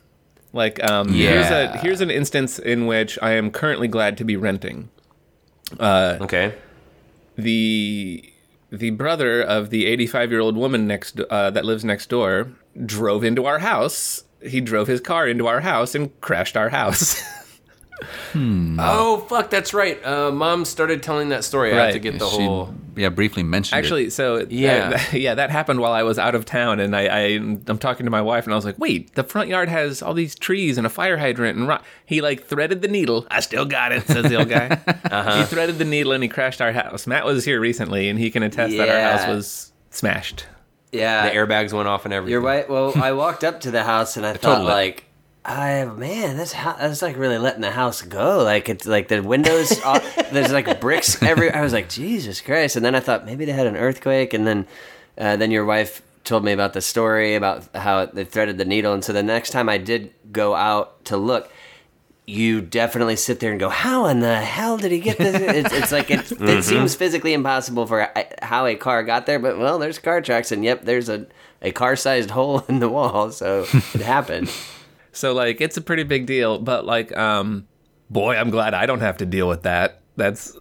Like, 0.52 0.82
um, 0.88 1.12
here's 1.12 1.50
a 1.50 1.76
here's 1.78 2.00
an 2.00 2.10
instance 2.10 2.58
in 2.58 2.86
which 2.86 3.18
I 3.22 3.32
am 3.32 3.50
currently 3.50 3.88
glad 3.88 4.16
to 4.18 4.24
be 4.24 4.36
renting. 4.36 4.88
Okay. 5.80 6.54
the 7.36 8.24
The 8.70 8.90
brother 8.90 9.42
of 9.42 9.70
the 9.70 9.86
85 9.86 10.30
year 10.30 10.40
old 10.40 10.56
woman 10.56 10.86
next 10.86 11.18
uh, 11.20 11.50
that 11.50 11.64
lives 11.64 11.84
next 11.84 12.08
door 12.08 12.48
drove 12.86 13.24
into 13.24 13.46
our 13.46 13.58
house. 13.58 14.24
He 14.42 14.60
drove 14.60 14.88
his 14.88 15.00
car 15.00 15.28
into 15.28 15.46
our 15.46 15.60
house 15.60 15.94
and 15.94 16.18
crashed 16.20 16.56
our 16.56 16.68
house. 16.70 17.22
Oh 18.34 19.26
fuck, 19.28 19.50
that's 19.50 19.74
right. 19.74 20.02
Uh, 20.04 20.30
Mom 20.30 20.64
started 20.64 21.02
telling 21.02 21.30
that 21.30 21.44
story. 21.44 21.72
I 21.72 21.84
have 21.84 21.92
to 21.92 21.98
get 21.98 22.18
the 22.18 22.28
she, 22.28 22.44
whole. 22.44 22.74
yeah, 22.96 23.08
briefly 23.08 23.42
mentioned 23.42 23.76
it. 23.78 23.82
Actually, 23.82 24.10
so 24.10 24.46
Yeah. 24.48 24.90
yeah, 24.90 25.12
yeah, 25.16 25.34
that 25.34 25.50
happened 25.50 25.80
while 25.80 25.92
I 25.92 26.02
was 26.02 26.18
out 26.18 26.34
of 26.34 26.44
town, 26.44 26.80
and 26.80 26.94
I, 26.96 27.02
I 27.06 27.20
I'm 27.36 27.78
talking 27.78 28.06
to 28.06 28.10
my 28.10 28.22
wife, 28.22 28.44
and 28.44 28.52
I 28.52 28.56
was 28.56 28.64
like, 28.64 28.78
"Wait, 28.78 29.14
the 29.16 29.24
front 29.24 29.48
yard 29.48 29.68
has 29.68 30.00
all 30.02 30.14
these 30.14 30.34
trees 30.34 30.78
and 30.78 30.86
a 30.86 30.90
fire 30.90 31.18
hydrant 31.18 31.58
and 31.58 31.68
rock." 31.68 31.84
He 32.06 32.20
like 32.20 32.44
threaded 32.46 32.82
the 32.82 32.88
needle. 32.88 33.26
I 33.30 33.40
still 33.40 33.64
got 33.66 33.92
it, 33.92 34.04
says 34.06 34.24
the 34.24 34.36
old 34.36 34.48
guy. 34.48 34.78
He 35.40 35.44
threaded 35.44 35.78
the 35.78 35.84
needle 35.84 36.12
and 36.12 36.22
he 36.22 36.28
crashed 36.28 36.60
our 36.60 36.72
house. 36.72 37.06
Matt 37.06 37.24
was 37.24 37.44
here 37.44 37.60
recently, 37.60 38.08
and 38.08 38.18
he 38.18 38.30
can 38.30 38.42
attest 38.42 38.76
that 38.76 38.88
our 38.88 39.18
house 39.18 39.26
was 39.28 39.72
smashed. 39.90 40.46
Yeah. 40.92 41.28
The 41.28 41.36
airbags 41.36 41.72
went 41.72 41.88
off 41.88 42.04
and 42.04 42.14
everything. 42.14 42.32
You're 42.32 42.40
right. 42.40 42.68
Well, 42.68 42.92
I 42.96 43.12
walked 43.12 43.44
up 43.44 43.60
to 43.60 43.70
the 43.70 43.84
house 43.84 44.16
and 44.16 44.26
I 44.26 44.32
thought, 44.34 44.64
like, 44.64 45.04
I 45.44 45.84
man, 45.84 46.36
this 46.36 46.52
house 46.52 46.78
that's 46.78 47.02
like 47.02 47.16
really 47.16 47.38
letting 47.38 47.62
the 47.62 47.70
house 47.70 48.02
go. 48.02 48.42
Like 48.42 48.68
it's 48.68 48.86
like 48.86 49.08
the 49.08 49.22
windows, 49.22 49.80
all, 49.84 50.00
there's 50.32 50.52
like 50.52 50.80
bricks 50.80 51.22
every. 51.22 51.50
I 51.50 51.62
was 51.62 51.72
like, 51.72 51.88
Jesus 51.88 52.40
Christ! 52.40 52.76
And 52.76 52.84
then 52.84 52.94
I 52.94 53.00
thought 53.00 53.24
maybe 53.24 53.44
they 53.44 53.52
had 53.52 53.66
an 53.66 53.76
earthquake. 53.76 54.34
And 54.34 54.46
then, 54.46 54.66
uh, 55.16 55.36
then 55.36 55.50
your 55.50 55.64
wife 55.64 56.02
told 56.24 56.44
me 56.44 56.52
about 56.52 56.74
the 56.74 56.82
story 56.82 57.34
about 57.34 57.64
how 57.74 58.06
they 58.06 58.24
threaded 58.24 58.58
the 58.58 58.64
needle. 58.64 58.92
And 58.92 59.02
so 59.04 59.12
the 59.12 59.22
next 59.22 59.50
time 59.50 59.68
I 59.68 59.78
did 59.78 60.12
go 60.30 60.54
out 60.54 61.04
to 61.06 61.16
look. 61.16 61.50
You 62.30 62.60
definitely 62.60 63.16
sit 63.16 63.40
there 63.40 63.50
and 63.50 63.58
go, 63.58 63.68
"How 63.68 64.06
in 64.06 64.20
the 64.20 64.36
hell 64.36 64.76
did 64.78 64.92
he 64.92 65.00
get 65.00 65.18
this?" 65.18 65.34
It's, 65.34 65.74
it's 65.74 65.92
like 65.92 66.10
it, 66.10 66.30
it 66.40 66.62
seems 66.64 66.94
physically 66.94 67.32
impossible 67.32 67.86
for 67.86 68.00
a, 68.00 68.26
how 68.42 68.66
a 68.66 68.76
car 68.76 69.02
got 69.02 69.26
there, 69.26 69.38
but 69.38 69.58
well, 69.58 69.78
there's 69.78 69.98
car 69.98 70.20
tracks, 70.20 70.52
and 70.52 70.64
yep, 70.64 70.84
there's 70.84 71.08
a, 71.08 71.26
a 71.60 71.72
car-sized 71.72 72.30
hole 72.36 72.64
in 72.68 72.78
the 72.78 72.88
wall, 72.88 73.30
so 73.32 73.66
it 73.94 74.00
happened. 74.02 74.50
So 75.12 75.34
like 75.34 75.60
it's 75.60 75.76
a 75.76 75.80
pretty 75.80 76.04
big 76.04 76.26
deal, 76.26 76.58
but 76.58 76.86
like 76.86 77.16
um 77.16 77.66
boy, 78.10 78.36
I'm 78.36 78.50
glad 78.50 78.74
I 78.74 78.86
don't 78.86 79.00
have 79.00 79.16
to 79.18 79.26
deal 79.26 79.48
with 79.48 79.62
that. 79.62 80.02
That's 80.16 80.56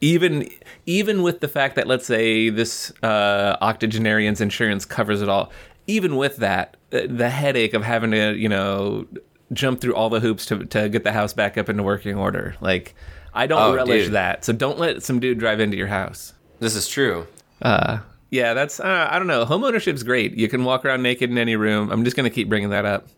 even 0.00 0.48
even 0.86 1.22
with 1.22 1.40
the 1.40 1.48
fact 1.48 1.76
that 1.76 1.86
let's 1.86 2.04
say 2.06 2.50
this 2.50 2.92
uh 3.02 3.56
octogenarian's 3.60 4.40
insurance 4.40 4.84
covers 4.84 5.22
it 5.22 5.28
all. 5.28 5.52
Even 5.86 6.16
with 6.16 6.38
that, 6.38 6.76
uh, 6.92 7.02
the 7.08 7.30
headache 7.30 7.72
of 7.72 7.82
having 7.82 8.10
to, 8.10 8.34
you 8.36 8.48
know, 8.48 9.06
jump 9.52 9.80
through 9.80 9.94
all 9.94 10.10
the 10.10 10.20
hoops 10.20 10.46
to 10.46 10.64
to 10.66 10.88
get 10.88 11.04
the 11.04 11.12
house 11.12 11.32
back 11.32 11.56
up 11.58 11.68
into 11.68 11.82
working 11.82 12.16
order. 12.16 12.54
Like 12.60 12.94
I 13.34 13.46
don't 13.46 13.60
Oh, 13.60 13.74
relish 13.74 14.04
dude. 14.04 14.12
that. 14.14 14.44
So 14.44 14.52
don't 14.52 14.78
let 14.78 15.02
some 15.02 15.20
dude 15.20 15.38
drive 15.38 15.60
into 15.60 15.76
your 15.76 15.86
house. 15.86 16.32
This 16.60 16.74
is 16.74 16.88
true. 16.88 17.26
Uh 17.62 17.98
yeah, 18.30 18.52
that's 18.52 18.78
uh, 18.78 19.08
I 19.10 19.18
don't 19.18 19.26
know. 19.26 19.46
Homeownership's 19.46 20.02
great. 20.02 20.34
You 20.36 20.48
can 20.48 20.64
walk 20.64 20.84
around 20.84 21.02
naked 21.02 21.30
in 21.30 21.38
any 21.38 21.56
room. 21.56 21.90
I'm 21.90 22.04
just 22.04 22.14
going 22.14 22.28
to 22.28 22.34
keep 22.34 22.48
bringing 22.50 22.70
that 22.70 22.84
up. 22.84 23.08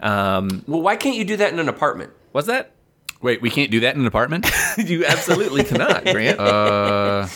Um 0.00 0.64
Well, 0.66 0.80
why 0.80 0.96
can't 0.96 1.16
you 1.16 1.24
do 1.24 1.36
that 1.36 1.52
in 1.52 1.58
an 1.58 1.68
apartment? 1.68 2.12
What's 2.32 2.46
that? 2.46 2.72
Wait, 3.20 3.42
we 3.42 3.50
can't 3.50 3.70
do 3.70 3.80
that 3.80 3.94
in 3.94 4.00
an 4.02 4.06
apartment? 4.06 4.46
you 4.78 5.04
absolutely 5.04 5.64
cannot, 5.64 6.04
Grant. 6.04 6.38
uh, 6.40 7.26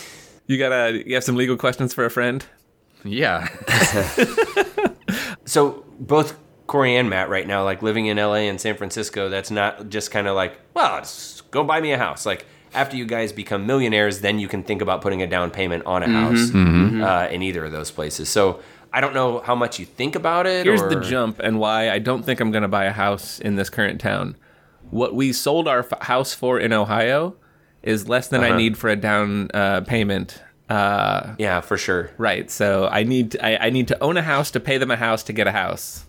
you 0.47 0.57
gotta. 0.57 1.03
You 1.05 1.13
have 1.15 1.23
some 1.25 1.35
legal 1.35 1.57
questions 1.57 1.93
for 1.93 2.05
a 2.05 2.09
friend. 2.09 2.45
yeah. 3.03 3.47
So 5.45 5.83
both 5.99 6.37
Corey 6.67 6.95
and 6.95 7.09
Matt 7.09 7.29
right 7.29 7.45
now, 7.47 7.63
like 7.63 7.81
living 7.81 8.05
in 8.05 8.17
LA 8.17 8.47
and 8.49 8.59
San 8.59 8.75
Francisco, 8.77 9.29
that's 9.29 9.51
not 9.51 9.89
just 9.89 10.11
kind 10.11 10.27
of 10.27 10.35
like, 10.35 10.57
well, 10.73 11.03
go 11.51 11.63
buy 11.63 11.81
me 11.81 11.91
a 11.91 11.97
house. 11.97 12.25
Like 12.25 12.45
after 12.73 12.95
you 12.95 13.05
guys 13.05 13.31
become 13.33 13.65
millionaires, 13.67 14.21
then 14.21 14.39
you 14.39 14.47
can 14.47 14.63
think 14.63 14.81
about 14.81 15.01
putting 15.01 15.21
a 15.21 15.27
down 15.27 15.51
payment 15.51 15.85
on 15.85 16.03
a 16.03 16.07
house 16.09 16.49
Uh, 16.53 17.27
in 17.31 17.41
either 17.41 17.65
of 17.65 17.71
those 17.71 17.91
places. 17.91 18.29
So 18.29 18.59
I 18.91 19.01
don't 19.01 19.13
know 19.13 19.39
how 19.39 19.55
much 19.55 19.77
you 19.79 19.85
think 19.85 20.15
about 20.15 20.47
it. 20.47 20.65
Here's 20.65 20.81
or- 20.81 20.89
the 20.89 21.01
jump, 21.01 21.39
and 21.39 21.59
why 21.59 21.89
I 21.89 21.99
don't 21.99 22.23
think 22.23 22.39
I'm 22.39 22.51
gonna 22.51 22.67
buy 22.69 22.85
a 22.85 22.91
house 22.93 23.39
in 23.39 23.55
this 23.55 23.69
current 23.69 23.99
town. 23.99 24.35
What 24.89 25.15
we 25.15 25.33
sold 25.33 25.67
our 25.67 25.79
f- 25.79 26.01
house 26.03 26.33
for 26.33 26.59
in 26.59 26.71
Ohio 26.71 27.35
is 27.81 28.07
less 28.07 28.27
than 28.27 28.41
I 28.43 28.49
Uh-huh. 28.49 28.57
need 28.57 28.77
for 28.77 28.89
a 28.89 28.95
down 28.95 29.49
uh, 29.53 29.81
payment. 29.81 30.41
Uh, 30.69 31.33
Yeah, 31.37 31.59
for 31.61 31.77
sure. 31.77 32.11
right. 32.17 32.49
So 32.49 32.87
I 32.91 33.03
need 33.03 33.35
I, 33.41 33.57
I 33.57 33.69
need 33.69 33.87
to 33.89 34.01
own 34.01 34.15
a 34.17 34.21
house 34.21 34.49
to 34.51 34.59
pay 34.59 34.77
them 34.77 34.91
a 34.91 34.95
house 34.95 35.21
to 35.23 35.33
get 35.33 35.45
a 35.47 35.51
house. 35.51 36.05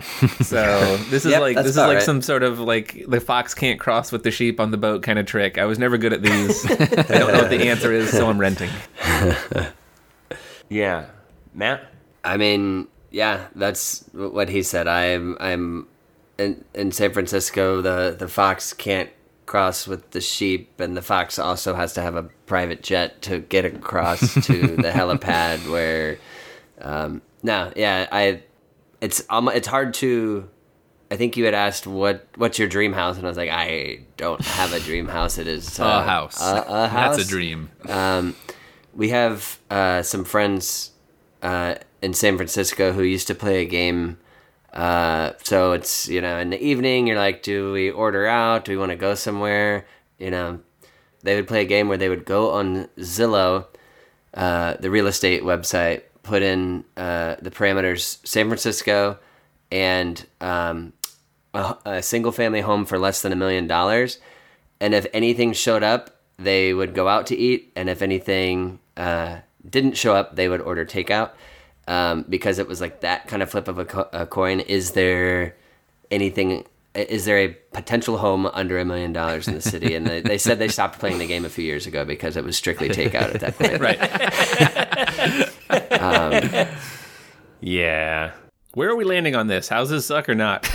So 0.00 0.96
this 1.10 1.24
is 1.24 1.32
Yep, 1.32 1.40
like 1.40 1.56
this 1.56 1.66
is 1.66 1.76
like 1.76 1.96
right. 1.96 2.02
some 2.02 2.22
sort 2.22 2.42
of 2.42 2.60
like 2.60 3.04
the 3.08 3.20
fox 3.20 3.54
can't 3.54 3.80
cross 3.80 4.12
with 4.12 4.22
the 4.22 4.30
sheep 4.30 4.60
on 4.60 4.70
the 4.70 4.76
boat 4.76 5.02
kind 5.02 5.18
of 5.18 5.26
trick. 5.26 5.58
I 5.58 5.64
was 5.64 5.78
never 5.78 5.98
good 5.98 6.12
at 6.12 6.22
these. 6.22 6.64
I 6.70 6.76
don't 6.76 7.32
know 7.32 7.40
what 7.40 7.50
the 7.50 7.68
answer 7.68 7.92
is, 7.92 8.10
so 8.10 8.28
I'm 8.28 8.38
renting. 8.38 8.70
Yeah, 10.68 11.06
Matt. 11.54 11.82
I 12.24 12.36
mean, 12.36 12.88
yeah, 13.10 13.46
that's 13.54 14.04
what 14.12 14.48
he 14.48 14.62
said. 14.62 14.86
I'm 14.86 15.36
I'm 15.40 15.86
in 16.36 16.64
in 16.74 16.92
San 16.92 17.12
Francisco. 17.12 17.80
The 17.80 18.14
the 18.18 18.28
fox 18.28 18.72
can't 18.74 19.10
cross 19.46 19.86
with 19.86 20.10
the 20.10 20.20
sheep, 20.20 20.78
and 20.78 20.96
the 20.96 21.02
fox 21.02 21.38
also 21.38 21.74
has 21.74 21.94
to 21.94 22.02
have 22.02 22.16
a 22.16 22.24
private 22.46 22.82
jet 22.82 23.22
to 23.22 23.38
get 23.38 23.64
across 23.64 24.20
to 24.34 24.76
the 24.76 24.90
helipad. 24.90 25.70
Where, 25.70 26.18
um, 26.82 27.22
no, 27.42 27.72
yeah, 27.74 28.06
I, 28.12 28.42
it's 29.00 29.22
um, 29.30 29.48
it's 29.48 29.68
hard 29.68 29.94
to. 29.94 30.48
I 31.10 31.16
think 31.16 31.36
you 31.36 31.44
had 31.46 31.54
asked 31.54 31.86
what 31.86 32.26
what's 32.36 32.58
your 32.58 32.68
dream 32.68 32.92
house, 32.92 33.16
and 33.16 33.26
I 33.26 33.28
was 33.28 33.36
like, 33.36 33.50
I 33.50 34.00
don't 34.16 34.40
have 34.42 34.72
a 34.72 34.80
dream 34.80 35.08
house. 35.08 35.38
It 35.38 35.48
is 35.48 35.80
uh, 35.80 35.84
A 35.84 36.02
house. 36.04 36.40
A, 36.40 36.64
a 36.68 36.88
house. 36.88 37.16
That's 37.16 37.28
a 37.28 37.30
dream. 37.30 37.70
Um, 37.88 38.34
we 38.94 39.08
have 39.10 39.58
uh, 39.70 40.02
some 40.02 40.24
friends 40.24 40.92
uh, 41.42 41.76
in 42.02 42.12
San 42.14 42.36
Francisco 42.36 42.92
who 42.92 43.02
used 43.02 43.26
to 43.28 43.34
play 43.34 43.62
a 43.62 43.64
game. 43.64 44.18
Uh, 44.72 45.32
so 45.42 45.72
it's 45.72 46.08
you 46.08 46.20
know 46.20 46.38
in 46.38 46.50
the 46.50 46.62
evening 46.62 47.06
you're 47.06 47.16
like, 47.16 47.42
do 47.42 47.72
we 47.72 47.90
order 47.90 48.26
out? 48.26 48.64
Do 48.66 48.72
we 48.72 48.76
want 48.78 48.90
to 48.90 48.96
go 48.96 49.14
somewhere? 49.14 49.86
You 50.18 50.30
know, 50.30 50.60
they 51.22 51.36
would 51.36 51.48
play 51.48 51.62
a 51.62 51.64
game 51.64 51.88
where 51.88 51.96
they 51.96 52.08
would 52.08 52.24
go 52.26 52.50
on 52.50 52.88
Zillow, 52.98 53.66
uh, 54.34 54.74
the 54.78 54.90
real 54.90 55.06
estate 55.06 55.42
website, 55.42 56.02
put 56.22 56.42
in 56.42 56.84
uh, 56.96 57.36
the 57.40 57.50
parameters 57.50 58.18
San 58.26 58.46
Francisco 58.46 59.18
and 59.70 60.26
um, 60.40 60.92
a, 61.54 61.76
a 61.84 62.02
single 62.02 62.32
family 62.32 62.60
home 62.60 62.84
for 62.84 62.98
less 62.98 63.22
than 63.22 63.32
a 63.32 63.36
million 63.36 63.66
dollars. 63.66 64.18
And 64.80 64.94
if 64.94 65.06
anything 65.12 65.52
showed 65.52 65.82
up, 65.82 66.16
they 66.38 66.72
would 66.72 66.94
go 66.94 67.08
out 67.08 67.26
to 67.28 67.36
eat. 67.36 67.72
And 67.74 67.88
if 67.88 68.02
anything 68.02 68.78
uh, 68.96 69.38
didn't 69.68 69.96
show 69.96 70.14
up, 70.14 70.36
they 70.36 70.48
would 70.48 70.60
order 70.60 70.84
takeout 70.84 71.30
um, 71.86 72.24
because 72.28 72.58
it 72.58 72.68
was 72.68 72.80
like 72.80 73.00
that 73.00 73.26
kind 73.26 73.42
of 73.42 73.50
flip 73.50 73.68
of 73.68 73.78
a, 73.78 73.84
co- 73.84 74.08
a 74.12 74.26
coin. 74.26 74.60
Is 74.60 74.92
there 74.92 75.56
anything? 76.10 76.64
Is 76.94 77.24
there 77.26 77.38
a 77.38 77.48
potential 77.72 78.18
home 78.18 78.46
under 78.46 78.78
a 78.78 78.84
million 78.84 79.12
dollars 79.12 79.46
in 79.46 79.54
the 79.54 79.60
city? 79.60 79.94
And 79.94 80.06
they, 80.06 80.20
they 80.20 80.38
said 80.38 80.58
they 80.58 80.68
stopped 80.68 80.98
playing 80.98 81.18
the 81.18 81.26
game 81.26 81.44
a 81.44 81.48
few 81.48 81.64
years 81.64 81.86
ago 81.86 82.04
because 82.04 82.36
it 82.36 82.44
was 82.44 82.56
strictly 82.56 82.88
takeout 82.88 83.34
at 83.34 83.40
that 83.40 83.56
point. 83.58 83.80
Right. 85.38 85.48
Um, 85.70 86.68
yeah. 87.60 88.32
Where 88.74 88.88
are 88.90 88.96
we 88.96 89.04
landing 89.04 89.34
on 89.34 89.46
this? 89.46 89.68
Houses 89.68 90.06
suck 90.06 90.28
or 90.28 90.34
not? 90.34 90.66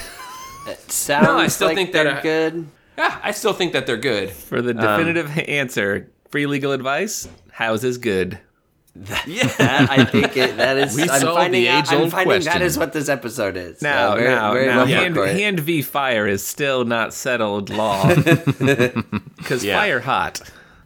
It 0.67 0.91
Sounds 0.91 1.25
No, 1.27 1.37
I 1.37 1.47
still 1.47 1.67
like 1.67 1.77
think 1.77 1.91
that 1.93 2.03
they're 2.03 2.17
I- 2.17 2.21
good. 2.21 2.67
Yeah, 2.97 3.19
I 3.23 3.31
still 3.31 3.53
think 3.53 3.73
that 3.73 3.87
they're 3.87 3.97
good. 3.97 4.29
For 4.29 4.61
the 4.61 4.69
um, 4.71 4.77
definitive 4.77 5.35
answer, 5.49 6.11
free 6.29 6.45
legal 6.45 6.71
advice: 6.73 7.27
houses 7.51 7.97
good. 7.97 8.39
That, 8.95 9.87
I 9.89 10.05
think 10.05 10.37
it, 10.37 10.57
that 10.57 10.77
is. 10.77 10.95
We 10.95 11.01
I'm 11.09 11.19
solved 11.21 11.37
finding 11.39 11.63
the 11.63 11.69
out, 11.69 11.87
I'm 11.91 11.95
age-old 11.97 12.11
finding 12.11 12.41
question. 12.43 12.61
is 12.61 12.77
what 12.77 12.93
this 12.93 13.09
episode 13.09 13.57
is. 13.57 13.79
So 13.79 13.87
Now, 13.87 14.15
very- 14.15 14.29
now, 14.29 14.53
very 14.53 14.67
now, 14.67 14.77
well 14.77 14.85
hand, 14.85 15.17
hand 15.17 15.59
v 15.61 15.81
fire 15.81 16.27
is 16.27 16.45
still 16.45 16.85
not 16.85 17.11
settled 17.15 17.71
law 17.71 18.07
because 18.15 19.65
Yeah. 19.65 19.79
fire 19.79 19.99
hot 19.99 20.41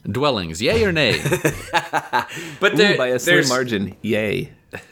Dwellings, 0.09 0.61
yay 0.61 0.83
or 0.83 0.91
nay? 0.91 1.21
But 2.59 2.79
Ooh, 2.79 2.97
by 2.97 3.07
a 3.07 3.19
slim 3.19 3.47
margin. 3.47 3.95
Yay. 4.01 4.51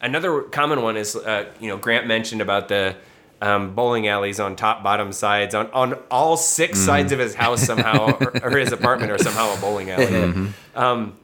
Another 0.00 0.42
common 0.42 0.82
one 0.82 0.96
is, 0.96 1.16
uh, 1.16 1.46
you 1.60 1.68
know, 1.68 1.76
Grant 1.76 2.06
mentioned 2.06 2.40
about 2.42 2.68
the 2.68 2.96
um, 3.40 3.74
bowling 3.74 4.06
alleys 4.06 4.38
on 4.40 4.56
top, 4.56 4.82
bottom 4.82 5.12
sides, 5.12 5.54
on, 5.54 5.70
on 5.72 5.94
all 6.10 6.36
6 6.36 6.78
sides 6.78 7.12
of 7.12 7.18
his 7.18 7.34
house 7.34 7.62
somehow, 7.62 8.10
or, 8.18 8.44
or 8.44 8.50
his 8.58 8.72
apartment, 8.72 9.10
or 9.12 9.18
somehow 9.18 9.54
a 9.54 9.60
bowling 9.60 9.90
alley. 9.90 10.50
Um, 10.74 11.16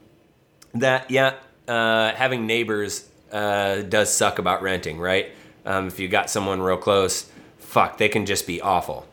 that, 0.75 1.11
yeah, 1.11 1.35
uh, 1.69 2.13
having 2.13 2.47
neighbors 2.47 3.09
uh, 3.33 3.83
does 3.83 4.13
suck 4.13 4.39
about 4.39 4.63
renting, 4.63 4.99
right? 4.99 5.31
Um, 5.67 5.87
if 5.89 5.99
you 5.99 6.09
got 6.09 6.31
someone 6.31 6.61
real 6.63 6.77
close, 6.77 7.31
fuck, 7.59 7.99
they 7.99 8.09
can 8.09 8.25
just 8.27 8.47
be 8.47 8.61
awful. 8.61 9.07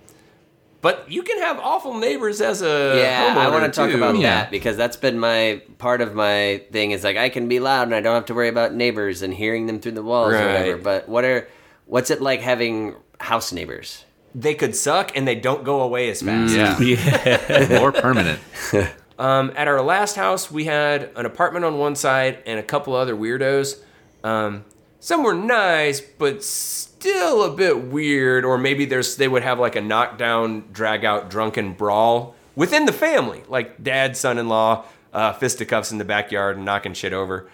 But 0.81 1.11
you 1.11 1.23
can 1.23 1.39
have 1.39 1.59
awful 1.59 1.97
neighbors 1.97 2.39
as 2.39 2.61
a 2.61 2.99
Yeah, 3.01 3.35
I 3.37 3.49
want 3.49 3.65
to 3.65 3.71
talk 3.71 3.89
too. 3.89 3.97
about 3.97 4.15
Yeah. 4.17 4.41
that 4.43 4.51
because 4.51 4.77
that's 4.77 4.95
been 4.95 5.17
my 5.19 5.61
part 5.79 6.01
of 6.01 6.13
my 6.13 6.61
thing 6.71 6.91
is 6.91 7.03
like 7.03 7.17
I 7.17 7.29
can 7.29 7.47
be 7.47 7.59
loud 7.59 7.83
and 7.87 7.95
I 7.95 8.01
don't 8.01 8.13
have 8.15 8.25
to 8.25 8.33
worry 8.35 8.47
about 8.49 8.73
neighbors 8.73 9.21
and 9.23 9.33
hearing 9.33 9.65
them 9.65 9.79
through 9.79 9.93
the 9.93 10.03
walls 10.03 10.33
or 10.33 10.37
whatever. 10.45 10.77
But 10.77 11.09
what 11.09 11.23
are 11.25 11.47
what's 11.87 12.11
it 12.11 12.21
like 12.21 12.41
having 12.41 12.95
house 13.19 13.51
neighbors? 13.51 14.05
They 14.35 14.53
could 14.53 14.75
suck 14.75 15.17
and 15.17 15.27
they 15.27 15.33
don't 15.35 15.63
go 15.63 15.81
away 15.81 16.09
as 16.11 16.21
fast. 16.21 16.53
Yeah. 16.53 17.79
More 17.79 17.91
permanent. 17.91 18.39
Um, 19.19 19.51
at 19.55 19.67
our 19.67 19.81
last 19.81 20.15
house, 20.15 20.51
we 20.51 20.65
had 20.65 21.09
an 21.15 21.25
apartment 21.25 21.65
on 21.65 21.79
one 21.79 21.95
side 21.95 22.37
and 22.45 22.59
a 22.59 22.61
couple 22.61 22.93
other 22.93 23.15
weirdos. 23.15 23.79
Um, 24.23 24.63
some 24.99 25.23
were 25.23 25.33
nice, 25.33 26.01
but 26.01 26.43
still 26.43 27.43
a 27.43 27.51
bit 27.55 27.83
weird. 27.86 28.45
Or 28.45 28.57
maybe 28.57 28.86
there's 28.86 29.15
they 29.15 29.27
would 29.27 29.43
have 29.43 29.60
like 29.60 29.75
a 29.75 29.81
knockdown, 29.81 30.65
drag 30.71 31.05
out, 31.05 31.29
drunken 31.29 31.73
brawl 31.73 32.36
within 32.55 32.86
the 32.86 32.93
family, 32.93 33.43
like 33.47 33.83
dad, 33.83 34.17
son-in-law, 34.17 34.86
uh, 35.13 35.33
fisticuffs 35.33 35.91
in 35.91 35.97
the 35.97 36.05
backyard 36.05 36.57
and 36.57 36.65
knocking 36.65 36.93
shit 36.93 37.13
over. 37.13 37.49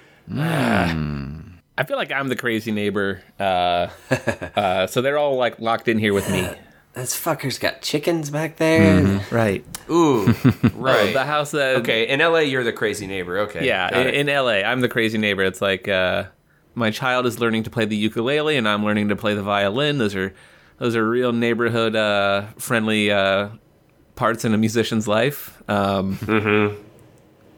I 1.75 1.84
feel 1.86 1.97
like 1.97 2.12
I'm 2.12 2.27
the 2.27 2.36
crazy 2.36 2.71
neighbor. 2.71 3.21
Uh, 3.39 3.89
uh, 4.56 4.88
so 4.88 5.01
they're 5.01 5.17
all 5.17 5.36
like 5.38 5.60
locked 5.60 5.88
in 5.88 5.99
here 5.99 6.13
with 6.13 6.29
me. 6.29 6.49
This 6.93 7.19
fucker's 7.19 7.58
got 7.58 7.82
chickens 7.82 8.29
back 8.29 8.58
there. 8.58 9.25
Right. 9.32 9.65
Ooh, 9.89 10.25
right. 10.75 11.10
Oh, 11.10 11.13
the 11.13 11.23
house 11.25 11.49
that. 11.49 11.77
okay, 11.77 12.08
in 12.08 12.19
LA, 12.19 12.41
you're 12.41 12.63
the 12.63 12.71
crazy 12.71 13.08
neighbor. 13.08 13.39
Okay, 13.39 13.65
Yeah, 13.65 13.97
in, 13.97 14.29
in 14.29 14.36
LA, 14.36 14.62
I'm 14.62 14.79
the 14.79 14.88
crazy 14.88 15.17
neighbor. 15.17 15.41
It's 15.41 15.60
like 15.60 15.88
uh, 15.88 16.25
my 16.75 16.91
child 16.91 17.25
is 17.25 17.39
learning 17.39 17.63
to 17.63 17.69
play 17.69 17.86
the 17.86 17.95
ukulele, 17.95 18.57
and 18.57 18.67
I'm 18.67 18.83
learning 18.83 19.09
to 19.09 19.15
play 19.15 19.33
the 19.36 19.43
violin. 19.43 19.97
Those 19.97 20.15
are 20.15 20.33
those 20.77 20.95
are 20.95 21.07
real 21.07 21.31
neighborhood 21.31 21.95
uh, 21.95 22.47
friendly 22.57 23.12
uh, 23.12 23.49
parts 24.15 24.45
in 24.45 24.53
a 24.53 24.57
musician's 24.57 25.07
life. 25.07 25.62
Um, 25.69 26.77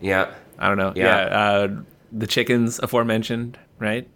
yeah. 0.02 0.34
I 0.58 0.68
don't 0.68 0.78
know. 0.78 0.94
Yeah. 0.96 1.04
Yeah, 1.04 1.38
uh, 1.38 1.82
the 2.12 2.28
chickens 2.28 2.80
aforementioned, 2.80 3.58
right? 3.80 4.08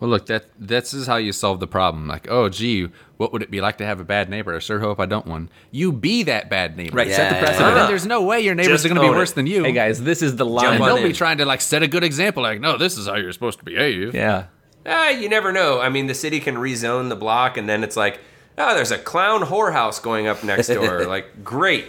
Well, 0.00 0.10
look, 0.10 0.26
that 0.26 0.46
this 0.58 0.94
is 0.94 1.06
how 1.08 1.16
you 1.16 1.32
solve 1.32 1.58
the 1.60 1.66
problem. 1.66 2.06
Like, 2.06 2.28
oh, 2.30 2.48
gee, 2.48 2.88
what 3.16 3.32
would 3.32 3.42
it 3.42 3.50
be 3.50 3.60
like 3.60 3.78
to 3.78 3.84
have 3.86 3.98
a 3.98 4.04
bad 4.04 4.30
neighbor? 4.30 4.54
I 4.54 4.60
sure 4.60 4.78
hope 4.78 5.00
I 5.00 5.06
don't 5.06 5.26
one. 5.26 5.50
You 5.72 5.90
be 5.92 6.22
that 6.22 6.48
bad 6.48 6.76
neighbor. 6.76 6.96
Right. 6.96 7.10
set 7.10 7.30
the 7.30 7.34
Yeah, 7.36 7.40
precedent. 7.42 7.68
And 7.68 7.76
then 7.76 7.88
there's 7.88 8.06
no 8.06 8.22
way 8.22 8.40
your 8.40 8.54
neighbors 8.54 8.74
Just 8.74 8.84
are 8.84 8.88
going 8.88 8.96
to 8.96 9.02
be 9.02 9.08
own 9.08 9.14
it. 9.14 9.18
worse 9.18 9.32
than 9.32 9.46
you. 9.48 9.64
Hey 9.64 9.72
guys, 9.72 10.00
this 10.02 10.22
is 10.22 10.36
the 10.36 10.46
line. 10.46 10.74
and 10.74 10.84
they'll 10.84 10.96
in. 10.98 11.02
be 11.02 11.12
trying 11.12 11.38
to 11.38 11.44
like 11.44 11.60
set 11.60 11.82
a 11.82 11.88
good 11.88 12.04
example. 12.04 12.44
Like, 12.44 12.60
no, 12.60 12.78
this 12.78 12.96
is 12.96 13.06
how 13.08 13.16
you're 13.16 13.32
supposed 13.32 13.58
to 13.58 13.64
behave. 13.64 14.14
Yeah. 14.14 14.46
Ah, 14.86 15.08
you 15.08 15.28
never 15.28 15.50
know. 15.52 15.80
I 15.80 15.88
mean, 15.88 16.06
the 16.06 16.14
city 16.14 16.38
can 16.38 16.54
rezone 16.54 17.08
the 17.08 17.16
block, 17.16 17.56
and 17.56 17.68
then 17.68 17.82
it's 17.82 17.96
like, 17.96 18.20
oh, 18.56 18.74
there's 18.76 18.92
a 18.92 18.98
clown 18.98 19.42
whorehouse 19.42 20.00
going 20.00 20.28
up 20.28 20.44
next 20.44 20.68
door. 20.68 21.04
like, 21.08 21.42
great. 21.44 21.86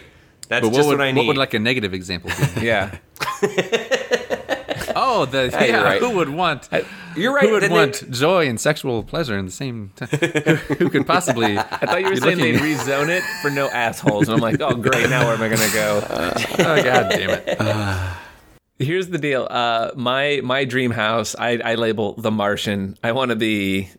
That's 0.47 0.63
But 0.65 0.69
what 0.71 0.75
just 0.77 0.87
would, 0.89 0.97
what 0.97 1.05
I 1.07 1.11
need. 1.11 1.19
what 1.19 1.27
would 1.27 1.37
like 1.37 1.53
a 1.53 1.59
negative 1.59 1.93
example 1.93 2.31
be? 2.55 2.65
Yeah. 2.65 2.97
oh, 5.01 5.25
the 5.25 5.49
Yeah, 5.51 5.63
yeah, 5.65 5.81
right. 5.81 6.01
who 6.01 6.09
would 6.11 6.29
want 6.29 6.67
You're 7.15 7.33
right. 7.33 7.45
who 7.45 7.53
would 7.53 7.63
then 7.63 7.69
they- 7.71 7.75
want 7.75 8.11
joy 8.11 8.47
and 8.47 8.59
sexual 8.59 9.01
pleasure 9.03 9.37
in 9.37 9.45
the 9.45 9.51
same 9.51 9.91
time? 9.95 10.09
who, 10.09 10.73
who 10.75 10.89
could 10.89 11.07
possibly? 11.07 11.57
I 11.57 11.63
thought 11.63 12.01
you 12.01 12.09
were 12.09 12.15
saying 12.17 12.37
they'd 12.37 12.59
rezone 12.59 13.09
it 13.09 13.23
for 13.41 13.49
no 13.49 13.69
assholes, 13.69 14.27
and 14.27 14.35
I'm 14.35 14.41
like, 14.41 14.59
oh 14.61 14.75
great, 14.75 15.09
now 15.09 15.25
where 15.25 15.33
am 15.35 15.41
I 15.41 15.49
gonna 15.49 15.73
go? 15.73 16.03
oh 16.09 16.83
god 16.83 17.09
damn 17.09 17.29
it! 17.31 18.17
Here's 18.79 19.09
the 19.09 19.17
deal. 19.17 19.45
Uh, 19.49 19.91
my 19.95 20.39
my 20.43 20.63
dream 20.65 20.91
house, 20.91 21.35
I, 21.37 21.57
I 21.63 21.75
label 21.75 22.13
the 22.13 22.31
Martian. 22.31 22.97
I 23.03 23.11
want 23.11 23.29
to 23.31 23.35
be, 23.35 23.89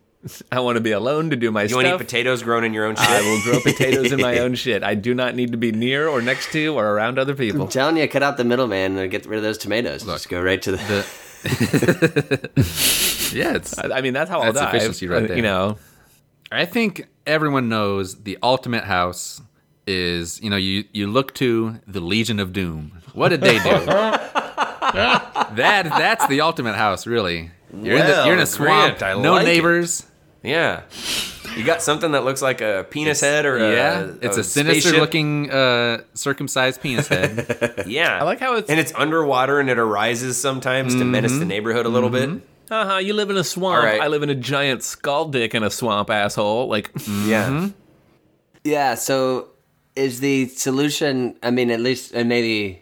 I 0.51 0.59
want 0.59 0.75
to 0.75 0.81
be 0.81 0.91
alone 0.91 1.31
to 1.31 1.35
do 1.35 1.49
my 1.51 1.61
shit. 1.63 1.71
you 1.71 1.73
stuff. 1.73 1.83
want 1.83 1.87
to 1.87 1.95
eat 1.95 2.07
potatoes 2.07 2.43
grown 2.43 2.63
in 2.63 2.73
your 2.73 2.85
own 2.85 2.95
shit? 2.95 3.07
I 3.09 3.21
will 3.21 3.41
grow 3.41 3.59
potatoes 3.61 4.11
in 4.11 4.21
my 4.21 4.37
own 4.39 4.53
shit. 4.63 4.83
I 4.83 4.93
do 4.93 5.15
not 5.15 5.33
need 5.35 5.51
to 5.51 5.57
be 5.57 5.71
near 5.71 6.07
or 6.07 6.21
next 6.21 6.51
to 6.51 6.67
or 6.75 6.85
around 6.91 7.17
other 7.17 7.33
people. 7.33 7.63
I'm 7.63 7.69
telling 7.69 7.97
you, 7.97 8.07
cut 8.07 8.21
out 8.21 8.37
the 8.37 8.43
middleman 8.43 8.97
and 8.97 9.09
get 9.09 9.25
rid 9.25 9.37
of 9.37 9.43
those 9.43 9.57
tomatoes. 9.57 10.03
Just 10.03 10.29
go 10.29 10.39
right 10.41 10.61
to 10.61 10.71
the. 10.73 10.77
The 10.77 12.49
yeah, 13.35 13.55
it's. 13.55 13.77
I 13.79 13.97
I 13.97 14.01
mean, 14.01 14.13
that's 14.13 14.29
how 14.29 14.41
That's 14.43 14.57
I'll 14.57 14.65
die. 14.65 14.69
efficiency 14.77 15.07
right 15.07 15.27
there. 15.27 15.35
You 15.37 15.41
know, 15.41 15.77
I 16.51 16.65
think 16.65 17.07
everyone 17.25 17.67
knows 17.69 18.21
the 18.23 18.37
ultimate 18.43 18.83
house 18.83 19.41
is. 19.87 20.39
You 20.41 20.51
know, 20.51 20.55
you 20.57 20.83
you 20.93 21.07
look 21.07 21.33
to 21.35 21.79
the 21.87 21.99
Legion 21.99 22.39
of 22.39 22.53
Doom. 22.53 23.01
What 23.13 23.29
did 23.29 23.41
they 23.41 23.57
do? 23.57 23.61
that 24.91 25.83
that's 25.97 26.27
the 26.27 26.41
ultimate 26.41 26.75
house, 26.75 27.07
really. 27.07 27.51
You're 27.73 27.97
in 27.97 28.05
the, 28.05 28.23
you're 28.25 28.33
in 28.33 28.39
a 28.39 28.41
Well, 28.41 28.45
swamp, 28.45 28.99
Grant, 28.99 29.17
I 29.17 29.21
no 29.21 29.33
like 29.33 29.47
it. 29.47 30.05
Neighbors. 30.43 31.43
yeah. 31.45 31.57
You 31.57 31.65
got 31.65 31.81
something 31.81 32.13
that 32.13 32.23
looks 32.23 32.41
like 32.41 32.61
a 32.61 32.85
penis 32.89 33.19
head 33.19 33.45
or 33.45 33.57
a, 33.57 33.71
yeah, 33.73 34.11
it's 34.21 34.37
a, 34.37 34.43
sinister 34.43 34.81
spaceship? 34.81 35.01
looking 35.01 35.51
uh, 35.51 36.01
circumcised 36.13 36.81
penis 36.81 37.07
head. 37.09 37.83
Yeah. 37.87 38.19
I 38.19 38.23
like 38.23 38.39
how 38.39 38.55
it's. 38.55 38.69
and 38.69 38.79
it's 38.79 38.93
underwater 38.95 39.59
and 39.59 39.69
it 39.69 39.77
arises 39.77 40.39
sometimes 40.39 40.95
to 40.95 41.03
menace 41.03 41.37
the 41.37 41.45
neighborhood 41.45 41.85
a 41.85 41.89
little 41.89 42.09
bit. 42.09 42.41
Uh-huh, 42.69 42.97
you 42.99 43.13
live 43.13 43.29
in 43.29 43.35
a 43.35 43.43
swamp. 43.43 43.79
All 43.79 43.83
right. 43.83 43.99
I 43.99 44.07
live 44.07 44.23
in 44.23 44.29
a 44.29 44.35
giant 44.35 44.81
skull 44.81 45.25
dick 45.27 45.53
in 45.53 45.61
a 45.61 45.69
swamp, 45.69 46.09
asshole. 46.09 46.69
Like, 46.69 46.89
Yeah. 47.25 47.69
Yeah. 48.63 48.95
So, 48.95 49.49
is 49.97 50.21
the 50.21 50.47
solution? 50.47 51.35
I 51.43 51.51
mean, 51.51 51.69
at 51.69 51.81
least, 51.81 52.13
and 52.13 52.29
maybe 52.29 52.81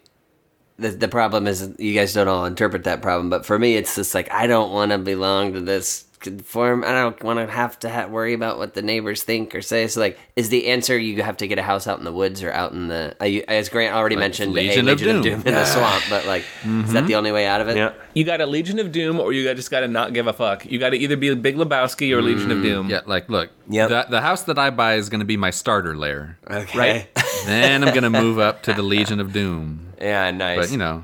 the 0.77 0.89
the 0.89 1.07
problem 1.07 1.47
is 1.47 1.73
you 1.79 1.95
guys 1.95 2.13
don't 2.13 2.27
all 2.27 2.45
interpret 2.45 2.83
that 2.83 3.01
problem. 3.01 3.31
But 3.31 3.47
for 3.47 3.57
me, 3.57 3.77
it's 3.77 3.95
just 3.95 4.13
like 4.13 4.31
I 4.31 4.45
don't 4.45 4.71
want 4.71 4.91
to 4.91 4.99
belong 4.99 5.53
to 5.53 5.61
this 5.61 6.05
conform. 6.19 6.83
I 6.83 6.91
don't 6.91 7.21
want 7.23 7.39
to 7.39 7.47
have 7.47 7.79
to 7.79 7.89
ha- 7.89 8.07
worry 8.07 8.33
about 8.33 8.57
what 8.57 8.73
the 8.73 8.81
neighbors 8.81 9.23
think 9.23 9.55
or 9.55 9.61
say. 9.61 9.87
So, 9.87 9.99
like, 9.99 10.17
is 10.35 10.49
the 10.49 10.67
answer 10.67 10.97
you 10.97 11.21
have 11.23 11.37
to 11.37 11.47
get 11.47 11.57
a 11.59 11.61
house 11.63 11.87
out 11.87 11.97
in 11.99 12.05
the 12.05 12.11
woods 12.13 12.43
or 12.43 12.51
out 12.51 12.71
in 12.71 12.87
the? 12.87 13.15
Uh, 13.19 13.25
as 13.51 13.69
Grant 13.69 13.95
already 13.95 14.15
mentioned, 14.15 14.53
Legion 14.53 14.87
a 14.87 14.91
of 14.91 14.99
Legion 14.99 15.17
of 15.17 15.23
Doom. 15.23 15.39
Doom, 15.41 15.47
in 15.47 15.53
the 15.55 15.65
swamp. 15.65 16.03
But 16.09 16.25
like, 16.25 16.43
is 16.65 16.93
that 16.93 17.07
the 17.07 17.15
only 17.15 17.31
way 17.31 17.45
out 17.47 17.61
of 17.61 17.69
it? 17.69 17.77
Yeah. 17.77 17.93
you 18.13 18.23
got 18.23 18.41
a 18.41 18.45
Legion 18.45 18.79
of 18.79 18.91
Doom, 18.91 19.19
or 19.19 19.33
you 19.33 19.43
got, 19.45 19.55
just 19.55 19.71
got 19.71 19.81
to 19.81 19.87
not 19.87 20.13
give 20.13 20.27
a 20.27 20.33
fuck. 20.33 20.65
You 20.65 20.79
got 20.79 20.89
to 20.91 20.97
either 20.97 21.17
be 21.17 21.29
a 21.29 21.35
Big 21.35 21.55
Lebowski 21.55 22.11
or 22.11 22.21
Legion 22.21 22.51
of 22.51 22.61
Doom. 22.61 22.89
yeah, 22.89 23.01
like 23.05 23.29
look, 23.29 23.49
Yep. 23.69 23.89
the, 23.89 24.05
the 24.09 24.21
house 24.21 24.43
that 24.43 24.57
I 24.59 24.69
buy 24.71 24.95
is 24.95 25.09
going 25.09 25.19
to 25.19 25.25
be 25.25 25.37
my 25.37 25.51
starter 25.51 25.95
lair. 25.95 26.37
Okay. 26.49 26.77
Right. 26.77 27.07
then 27.45 27.83
I'm 27.83 27.89
going 27.93 28.03
to 28.03 28.09
move 28.09 28.39
up 28.39 28.63
to 28.63 28.73
the 28.73 28.81
Legion 28.83 29.19
of 29.19 29.31
Doom. 29.33 29.93
Yeah, 30.01 30.31
nice. 30.31 30.57
But 30.59 30.71
you 30.71 30.77
know, 30.77 31.03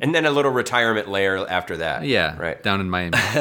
and 0.00 0.14
then 0.14 0.24
a 0.26 0.30
little 0.30 0.50
retirement 0.50 1.08
lair 1.08 1.36
after 1.50 1.78
that. 1.78 2.04
yeah, 2.04 2.36
Right. 2.38 2.62
down 2.62 2.80
in 2.80 2.88
Miami. 2.90 3.16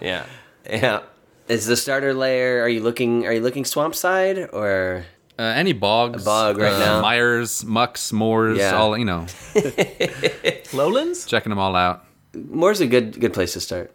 Yeah. 0.00 0.24
Yeah. 0.68 1.00
Is 1.48 1.66
the 1.66 1.76
starter 1.76 2.14
lair? 2.14 2.62
Are 2.62 2.68
you 2.68 2.80
looking? 2.80 3.26
Are 3.26 3.32
you 3.32 3.40
looking 3.40 3.64
swamp 3.64 3.94
side 3.94 4.38
or? 4.52 5.04
Uh, 5.38 5.42
any 5.42 5.72
bogs, 5.72 6.24
bog 6.24 6.58
right 6.58 6.72
uh, 6.74 6.78
now. 6.78 7.00
Myers, 7.00 7.64
mucks, 7.64 8.12
moors, 8.12 8.58
Yeah. 8.58 8.76
all 8.76 8.96
you 8.96 9.04
know, 9.06 9.26
Lowlands? 10.72 11.24
checking 11.26 11.50
them 11.50 11.58
all 11.58 11.74
out. 11.74 12.04
Moore's 12.34 12.80
a 12.80 12.86
good 12.86 13.18
good 13.20 13.32
place 13.32 13.54
to 13.54 13.60
start. 13.60 13.94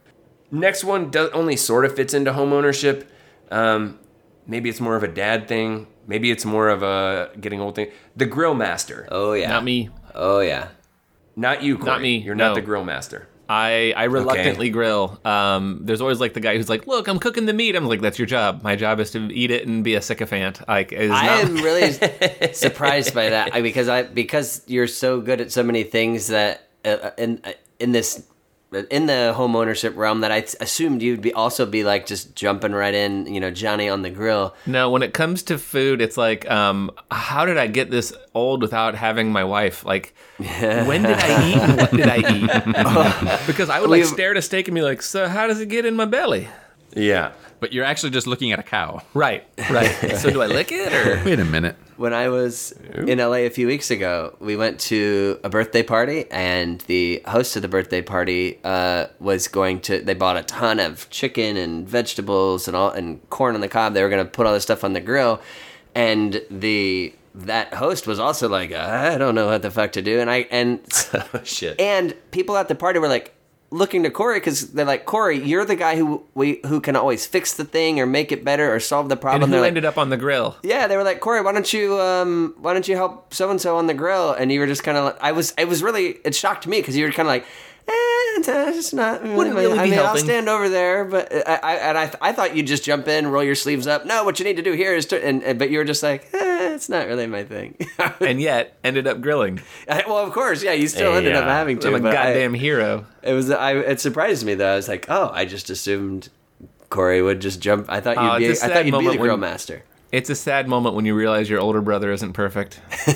Next 0.52 0.84
one 0.84 1.10
does 1.12 1.30
only 1.32 1.56
sort 1.56 1.86
of 1.86 1.96
fits 1.96 2.14
into 2.14 2.34
home 2.34 2.54
ownership. 2.54 3.10
Um, 3.52 4.00
maybe 4.46 4.70
it's 4.70 4.80
more 4.80 4.96
of 4.96 5.04
a 5.04 5.08
dad 5.08 5.48
thing. 5.48 5.88
Maybe 6.08 6.32
it's 6.32 6.46
more 6.46 6.70
of 6.70 6.84
a 6.84 7.30
getting 7.40 7.60
old 7.62 7.76
thing. 7.76 7.92
The 8.16 8.26
grill 8.26 8.54
master. 8.54 9.08
Oh 9.12 9.34
yeah. 9.34 9.50
Not 9.50 9.64
me. 9.64 9.90
Oh 10.16 10.40
yeah. 10.40 10.70
Not 11.36 11.62
you, 11.62 11.78
Corey. 11.78 11.86
Not 11.92 12.02
me, 12.02 12.18
You're 12.18 12.36
not 12.36 12.56
the 12.56 12.62
grill 12.62 12.84
master. 12.84 13.28
I, 13.50 13.94
I 13.96 14.06
reluctantly 14.06 14.70
grill. 14.70 15.20
Um, 15.24 15.80
there's 15.84 16.02
always 16.02 16.20
like 16.20 16.34
the 16.34 16.40
guy 16.40 16.58
who's 16.58 16.70
like, 16.70 16.88
"Look, 16.88 17.08
I'm 17.08 17.20
cooking 17.20 17.46
the 17.46 17.54
meat." 17.54 17.76
I'm 17.76 17.86
like, 17.86 18.02
"That's 18.02 18.20
your 18.20 18.26
job. 18.26 18.64
My 18.64 18.76
job 18.76 19.00
is 19.00 19.12
to 19.12 19.20
eat 19.34 19.52
it 19.52 19.68
and 19.68 19.84
be 19.84 19.96
a 19.96 20.02
sycophant." 20.02 20.68
Like, 20.68 20.94
I 20.94 21.08
not, 21.08 21.26
am 21.26 21.56
really 21.56 21.92
surprised 22.54 23.14
by 23.14 23.30
that 23.30 23.54
I, 23.54 23.62
because 23.62 23.88
I 23.88 24.04
because 24.04 24.64
you're 24.68 24.88
so 24.88 25.22
good 25.22 25.42
at 25.42 25.52
so 25.52 25.64
many 25.64 25.84
things 25.84 26.28
that 26.28 26.68
uh, 26.84 27.12
in 27.18 27.42
in 27.80 27.92
this 27.92 28.26
in 28.90 29.06
the 29.06 29.34
home 29.34 29.56
ownership 29.56 29.96
realm 29.96 30.22
that 30.22 30.32
I 30.32 30.46
assumed 30.60 31.02
you'd 31.02 31.22
be 31.22 31.34
also 31.34 31.66
be 31.66 31.84
like 31.86 32.06
just 32.06 32.36
jumping 32.36 32.74
right 32.74 32.94
in, 32.94 33.26
you 33.34 33.40
know, 33.40 33.50
Johnny 33.50 33.88
on 33.88 34.02
the 34.02 34.10
grill. 34.10 34.54
No, 34.66 34.90
when 34.90 35.04
it 35.04 35.14
comes 35.14 35.44
to 35.44 35.58
food, 35.58 36.02
it's 36.02 36.18
like, 36.18 36.50
um, 36.52 36.92
how 37.10 37.46
did 37.46 37.58
I 37.58 37.68
get 37.68 37.90
this 37.92 38.12
old 38.34 38.62
without 38.62 38.96
having 38.96 39.32
my 39.32 39.44
wife? 39.46 39.86
Like, 39.86 40.14
when 40.38 41.04
did 41.04 41.18
I 41.18 41.50
eat 41.50 41.58
and 41.58 41.78
what 41.78 41.92
did 41.92 42.08
I 42.08 42.18
eat? 42.18 43.48
because 43.48 43.70
I 43.70 43.80
would 43.80 43.90
like 43.90 44.00
We've- 44.02 44.14
stare 44.14 44.32
at 44.32 44.38
a 44.38 44.42
steak 44.42 44.68
and 44.68 44.76
be 44.76 44.82
like, 44.82 45.02
so 45.02 45.28
how 45.28 45.48
does 45.48 45.62
it 45.62 45.70
get 45.70 45.86
in 45.86 45.96
my 45.96 46.06
belly? 46.06 46.48
Yeah. 46.96 47.32
but 47.60 47.74
you're 47.74 47.86
actually 47.86 48.10
just 48.10 48.28
looking 48.28 48.52
at 48.52 48.60
a 48.60 48.64
cow. 48.64 49.02
Right, 49.14 49.44
right. 49.70 49.92
so 50.18 50.30
do 50.30 50.42
I 50.42 50.48
lick 50.48 50.72
it 50.72 50.92
or? 50.94 51.24
Wait 51.24 51.40
a 51.40 51.46
minute. 51.46 51.76
When 51.98 52.14
I 52.14 52.30
was 52.30 52.72
in 52.96 53.20
LA 53.20 53.38
a 53.38 53.50
few 53.50 53.68
weeks 53.68 53.92
ago, 53.92 54.36
we 54.40 54.56
went 54.56 54.80
to 54.82 55.40
a 55.44 55.50
birthday 55.50 55.84
party, 55.84 56.26
and 56.32 56.80
the 56.82 57.22
host 57.28 57.56
of 57.56 57.62
the 57.62 57.68
birthday 57.68 58.02
party 58.02 58.60
uh, 58.64 59.08
was 59.20 59.48
going 59.48 59.82
to. 59.82 60.02
They 60.02 60.14
bought 60.14 60.38
a 60.38 60.44
ton 60.44 60.80
of 60.80 61.10
chicken 61.10 61.58
and 61.58 61.88
vegetables 61.88 62.68
and 62.68 62.78
all 62.78 62.92
and 62.92 63.28
corn 63.30 63.56
on 63.56 63.62
the 63.62 63.68
cob. 63.68 63.94
They 63.94 64.04
were 64.04 64.10
going 64.10 64.26
to 64.26 64.32
put 64.32 64.46
all 64.46 64.54
this 64.54 64.64
stuff 64.64 64.84
on 64.84 64.94
the 64.94 65.02
grill, 65.02 65.42
and 65.96 66.42
the 66.50 67.14
that 67.36 67.74
host 67.76 68.08
was 68.08 68.20
also 68.20 68.50
like, 68.50 68.72
I 68.72 69.18
don't 69.18 69.36
know 69.36 69.48
what 69.48 69.62
the 69.62 69.70
fuck 69.72 69.92
to 69.94 70.02
do, 70.02 70.20
and 70.20 70.30
I 70.30 70.48
and 70.50 70.82
Shit. 71.44 71.80
and 71.80 72.16
people 72.32 72.58
at 72.58 72.68
the 72.68 72.76
party 72.76 73.00
were 73.00 73.08
like 73.08 73.34
looking 73.70 74.04
to 74.04 74.10
Corey 74.10 74.40
because 74.40 74.72
they're 74.72 74.86
like, 74.86 75.06
Corey, 75.06 75.38
you're 75.40 75.66
the 75.66 75.76
guy 75.76 75.96
who 75.98 76.24
we 76.34 76.60
who 76.66 76.80
can 76.80 76.96
always 76.96 77.26
fix 77.26 77.54
the 77.54 77.66
thing 77.66 78.00
or 78.00 78.06
make 78.06 78.32
it 78.32 78.44
better 78.44 78.74
or 78.74 78.80
solve 78.80 79.10
the 79.10 79.18
problem. 79.18 79.44
And 79.44 79.54
who 79.54 79.60
like, 79.60 79.68
ended 79.68 79.86
up 79.86 79.98
on 79.98 80.10
the 80.10 80.18
grill? 80.18 80.58
yeah, 80.64 80.88
they 80.88 80.98
were 80.98 81.04
like, 81.04 81.20
Corey, 81.20 81.42
why 81.42 81.52
don't 81.52 81.72
you 81.74 82.00
um, 82.00 82.56
why 82.60 82.74
don't 82.74 82.88
you 82.88 82.96
help 82.96 83.34
so 83.34 83.50
and 83.50 83.60
so 83.60 83.78
on 83.78 83.88
the 83.88 83.94
grill? 83.94 84.32
And 84.32 84.52
you 84.52 84.60
were 84.60 84.68
just 84.68 84.84
kind 84.84 84.98
of, 84.98 85.06
like, 85.06 85.18
I 85.22 85.32
was, 85.32 85.54
it 85.58 85.68
was 85.68 85.84
really, 85.84 86.20
it 86.24 86.36
shocked 86.36 86.68
me 86.68 86.80
because 86.80 86.96
you 86.96 87.06
were 87.06 87.12
kind 87.12 87.28
of 87.28 87.32
like, 87.32 87.46
it's, 88.78 88.94
not. 88.94 89.24
Wouldn't 89.24 89.56
really 89.56 89.78
I 89.78 89.86
mean, 89.90 90.00
I'll 90.00 90.18
stand 90.18 90.48
over 90.50 90.70
there, 90.70 91.06
but 91.06 91.32
I, 91.48 91.56
I 91.64 91.74
and 91.76 91.98
I, 91.98 92.12
I 92.22 92.32
thought 92.34 92.56
you'd 92.56 92.68
just 92.68 92.84
jump 92.84 93.08
in, 93.08 93.28
roll 93.28 93.44
your 93.44 93.56
sleeves 93.56 93.88
up. 93.88 94.06
No, 94.06 94.24
what 94.24 94.40
you 94.40 94.46
need 94.46 94.58
to 94.58 94.62
do 94.62 94.74
here 94.74 94.94
is 94.96 95.06
to, 95.08 95.24
and, 95.26 95.44
and 95.44 95.58
but 95.60 95.70
you 95.70 95.78
were 95.80 95.84
just 95.86 96.04
like, 96.04 96.28
eh, 96.34 96.74
it's 96.76 96.90
not 96.90 97.08
really 97.08 97.28
my 97.28 97.44
thing. 97.44 97.76
And 98.20 98.42
yet 98.42 98.78
ended 98.84 99.08
up 99.08 99.22
grilling. 99.22 99.60
I- 99.90 100.04
well, 100.08 100.18
of 100.18 100.32
course, 100.34 100.64
yeah, 100.64 100.74
you 100.74 100.88
still 100.88 101.16
ended 101.16 101.34
up 101.36 101.46
having 101.46 101.80
to. 101.80 101.88
I'm 101.90 101.96
a 101.96 102.00
but 102.00 102.16
I- 102.16 102.28
goddamn 102.28 102.54
hero. 102.54 103.06
it 103.24 103.34
was, 103.34 103.50
I, 103.52 103.74
it 103.76 104.00
surprised 104.02 104.46
me 104.46 104.56
though. 104.56 104.74
I 104.74 104.76
was 104.76 104.88
like, 104.88 105.06
oh, 105.10 105.30
I 105.34 105.46
just 105.46 105.70
assumed. 105.70 106.30
Corey 106.90 107.22
would 107.22 107.42
just 107.42 107.60
jump. 107.62 107.88
I 107.90 108.00
thought 108.00 108.16
you'd 108.16 108.24
Oh, 108.36 108.38
be. 108.40 108.48
I 108.48 108.50
it's 108.52 108.60
a 108.60 108.66
sad 108.68 108.72
thought 108.74 108.86
you'd 108.86 108.92
be 108.92 108.92
the 108.92 108.98
moment 108.98 109.20
when- 109.20 109.28
grill 109.28 109.38
master. 109.38 109.84
It's 110.12 110.30
a 110.30 110.36
sad 110.36 110.68
moment 110.70 110.96
when 110.96 111.06
you 111.06 111.14
realize 111.16 111.50
your 111.50 111.60
older 111.60 111.82
brother 111.82 112.12
isn't 112.14 112.32
perfect. 112.34 112.80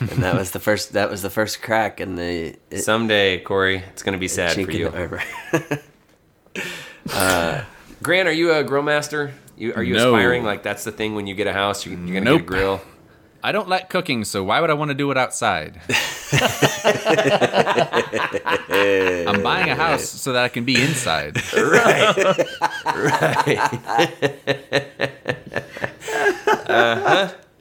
and 0.00 0.22
that 0.22 0.34
was 0.34 0.50
the 0.50 0.60
first. 0.60 0.92
That 0.92 1.08
was 1.10 1.22
the 1.22 1.30
first 1.30 1.62
crack 1.62 1.98
in 2.00 2.16
the. 2.16 2.56
It, 2.70 2.82
Someday, 2.82 3.38
Corey, 3.40 3.78
it's 3.90 4.02
gonna 4.02 4.18
be 4.18 4.28
sad 4.28 4.52
for 4.54 4.70
you. 4.70 4.90
the 4.90 4.98
armor. 5.02 5.22
Uh, 7.12 7.14
uh, 7.14 7.64
Grant, 8.02 8.28
are 8.28 8.32
you 8.32 8.52
a 8.52 8.62
grill 8.64 8.82
master? 8.82 9.32
You, 9.56 9.72
are 9.74 9.82
you 9.82 9.94
No. 9.94 10.14
aspiring? 10.14 10.44
Like 10.44 10.62
that's 10.62 10.84
the 10.84 10.92
thing 10.92 11.14
when 11.14 11.26
you 11.26 11.34
get 11.34 11.46
a 11.46 11.52
house, 11.52 11.86
you, 11.86 11.92
you're 11.92 12.20
gonna 12.20 12.20
Nope. 12.22 12.40
get 12.40 12.42
a 12.42 12.46
grill. 12.46 12.80
I 13.42 13.52
don't 13.52 13.68
like 13.68 13.88
cooking, 13.88 14.24
so 14.24 14.44
why 14.44 14.60
would 14.60 14.68
I 14.68 14.74
want 14.74 14.90
to 14.90 14.94
do 14.94 15.10
it 15.10 15.16
outside? 15.16 15.80
I'm 19.26 19.42
buying 19.42 19.70
a 19.70 19.74
house 19.74 20.04
so 20.08 20.34
that 20.34 20.44
I 20.44 20.48
can 20.48 20.64
be 20.64 20.74
inside. 20.82 21.36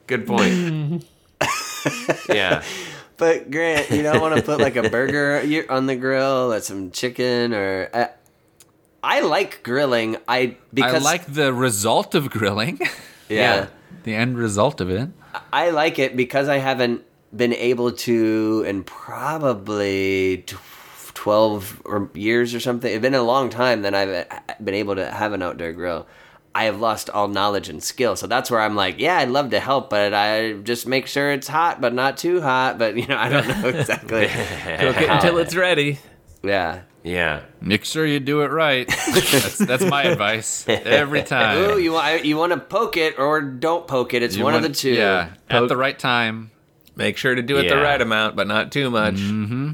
Good 0.08 0.26
point. 0.26 1.06
yeah. 2.30 2.64
But 3.18 3.52
Grant, 3.52 3.92
you 3.92 4.02
don't 4.02 4.22
want 4.22 4.36
to 4.38 4.42
put 4.42 4.60
like 4.60 4.76
a 4.76 4.90
burger 4.90 5.44
you- 5.44 5.66
on 5.70 5.86
the 5.86 5.96
grill 5.96 6.54
or 6.54 6.60
some 6.62 6.92
chicken 6.92 7.54
or. 7.54 7.90
Uh, 7.94 8.08
I 9.04 9.22
like 9.22 9.64
grilling. 9.64 10.18
I 10.28 10.58
because 10.74 11.06
I 11.06 11.12
like 11.12 11.26
the 11.34 11.54
result 11.54 12.16
of 12.16 12.30
grilling, 12.30 12.80
yeah, 13.30 13.68
the 14.04 14.14
end 14.14 14.38
result 14.38 14.82
of 14.82 14.90
it. 14.90 15.10
I 15.54 15.70
like 15.70 16.00
it 16.00 16.18
because 16.18 16.50
I 16.50 16.58
haven't 16.58 17.04
been 17.36 17.54
able 17.54 17.92
to 17.92 18.64
in 18.68 18.84
probably 18.84 20.44
twelve 21.14 21.82
or 21.86 22.10
years 22.14 22.54
or 22.54 22.60
something. 22.60 22.92
It's 22.92 23.02
been 23.02 23.14
a 23.14 23.24
long 23.24 23.50
time 23.50 23.84
that 23.84 23.94
I've 23.94 24.10
uh, 24.10 24.40
been 24.64 24.76
able 24.76 24.96
to 24.96 25.10
have 25.10 25.34
an 25.34 25.42
outdoor 25.42 25.72
grill. 25.72 26.08
I 26.56 26.66
have 26.66 26.80
lost 26.80 27.10
all 27.10 27.28
knowledge 27.28 27.70
and 27.70 27.82
skill, 27.82 28.16
so 28.16 28.26
that's 28.28 28.50
where 28.50 28.60
I'm 28.60 28.76
like, 28.76 29.00
yeah, 29.00 29.18
I'd 29.18 29.30
love 29.30 29.52
to 29.52 29.60
help, 29.60 29.90
but 29.90 30.14
I 30.14 30.54
just 30.54 30.88
make 30.88 31.06
sure 31.08 31.32
it's 31.32 31.48
hot, 31.48 31.80
but 31.80 31.94
not 31.94 32.18
too 32.18 32.42
hot. 32.42 32.78
But 32.80 32.96
you 32.98 33.06
know, 33.08 33.18
I 33.18 33.30
don't 33.30 33.48
know 33.48 33.68
exactly. 33.80 34.28
Cook 34.28 35.02
it 35.02 35.10
until 35.10 35.38
it's 35.38 35.56
ready. 35.56 36.00
yeah. 36.44 36.82
Yeah. 37.02 37.44
Make 37.62 37.86
sure 37.86 38.06
you 38.06 38.20
do 38.20 38.42
it 38.42 38.52
right. 38.52 38.86
that's, 38.88 39.58
that's 39.58 39.86
my 39.86 40.04
advice 40.04 40.66
every 40.68 41.24
time. 41.36 41.58
Ooh, 41.58 41.78
you 41.80 41.94
want 41.94 42.26
you 42.26 42.36
want 42.36 42.52
to 42.52 42.60
poke 42.60 42.98
it 42.98 43.18
or 43.18 43.40
don't 43.42 43.88
poke 43.88 44.14
it. 44.14 44.22
It's 44.22 44.36
You 44.36 44.44
one 44.44 44.52
want- 44.54 44.66
of 44.66 44.72
the 44.74 44.76
two. 44.78 44.92
Yeah, 44.92 45.30
at 45.50 45.68
the 45.70 45.78
right 45.78 45.98
time. 45.98 46.52
Make 46.98 47.16
sure 47.16 47.34
to 47.34 47.42
do 47.42 47.58
it 47.58 47.70
the 47.70 47.78
right 47.78 48.02
amount, 48.02 48.36
but 48.36 48.48
not 48.48 48.74
too 48.74 48.90
much. 48.90 49.14
Mm-hmm. 49.16 49.72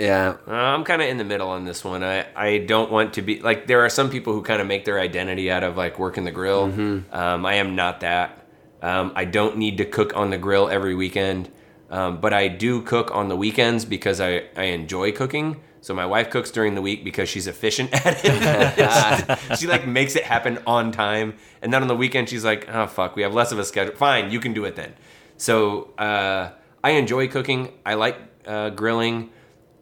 Yeah. 0.00 0.36
Uh, 0.48 0.52
I'm 0.52 0.82
kind 0.84 1.02
of 1.02 1.08
in 1.08 1.18
the 1.18 1.24
middle 1.24 1.48
on 1.48 1.64
this 1.64 1.84
one. 1.84 2.02
I, 2.02 2.26
I 2.34 2.58
don't 2.58 2.90
want 2.90 3.14
to 3.14 3.22
be 3.22 3.40
like 3.40 3.66
there 3.66 3.84
are 3.84 3.90
some 3.90 4.08
people 4.08 4.32
who 4.32 4.40
kind 4.42 4.60
of 4.62 4.66
make 4.66 4.86
their 4.86 4.98
identity 4.98 5.50
out 5.50 5.62
of 5.62 5.76
like 5.76 5.98
working 5.98 6.24
the 6.24 6.30
grill. 6.30 6.64
Um, 7.12 7.44
I 7.46 7.54
am 7.54 7.76
not 7.76 8.00
that. 8.00 8.46
Um, 8.80 9.12
I 9.14 9.26
don't 9.26 9.58
need 9.58 9.76
to 9.76 9.84
cook 9.84 10.16
on 10.16 10.30
the 10.30 10.38
grill 10.38 10.70
every 10.70 10.94
weekend, 10.94 11.50
um, 11.90 12.18
but 12.18 12.32
I 12.32 12.48
do 12.48 12.80
cook 12.80 13.14
on 13.14 13.28
the 13.28 13.36
weekends 13.36 13.84
because 13.84 14.22
I, 14.22 14.44
I 14.56 14.64
enjoy 14.64 15.12
cooking. 15.12 15.60
So 15.82 15.92
my 15.92 16.06
wife 16.06 16.30
cooks 16.30 16.50
during 16.50 16.74
the 16.74 16.82
week 16.82 17.04
because 17.04 17.28
she's 17.28 17.46
efficient 17.46 17.92
at 18.06 18.20
it. 18.24 19.38
she 19.58 19.66
like 19.66 19.86
makes 19.86 20.16
it 20.16 20.24
happen 20.24 20.58
on 20.66 20.92
time, 20.92 21.34
and 21.60 21.72
then 21.74 21.82
on 21.82 21.88
the 21.88 21.96
weekend 21.96 22.30
she's 22.30 22.44
like, 22.44 22.66
"Oh 22.70 22.86
fuck, 22.86 23.16
we 23.16 23.22
have 23.22 23.34
less 23.34 23.52
of 23.52 23.58
a 23.58 23.64
schedule. 23.64 23.94
Fine, 23.94 24.30
you 24.30 24.40
can 24.40 24.54
do 24.54 24.64
it 24.64 24.76
then." 24.76 24.94
So 25.36 25.90
uh, 25.98 26.52
I 26.82 26.90
enjoy 26.92 27.28
cooking. 27.28 27.72
I 27.84 27.94
like 27.94 28.16
uh, 28.46 28.70
grilling. 28.70 29.28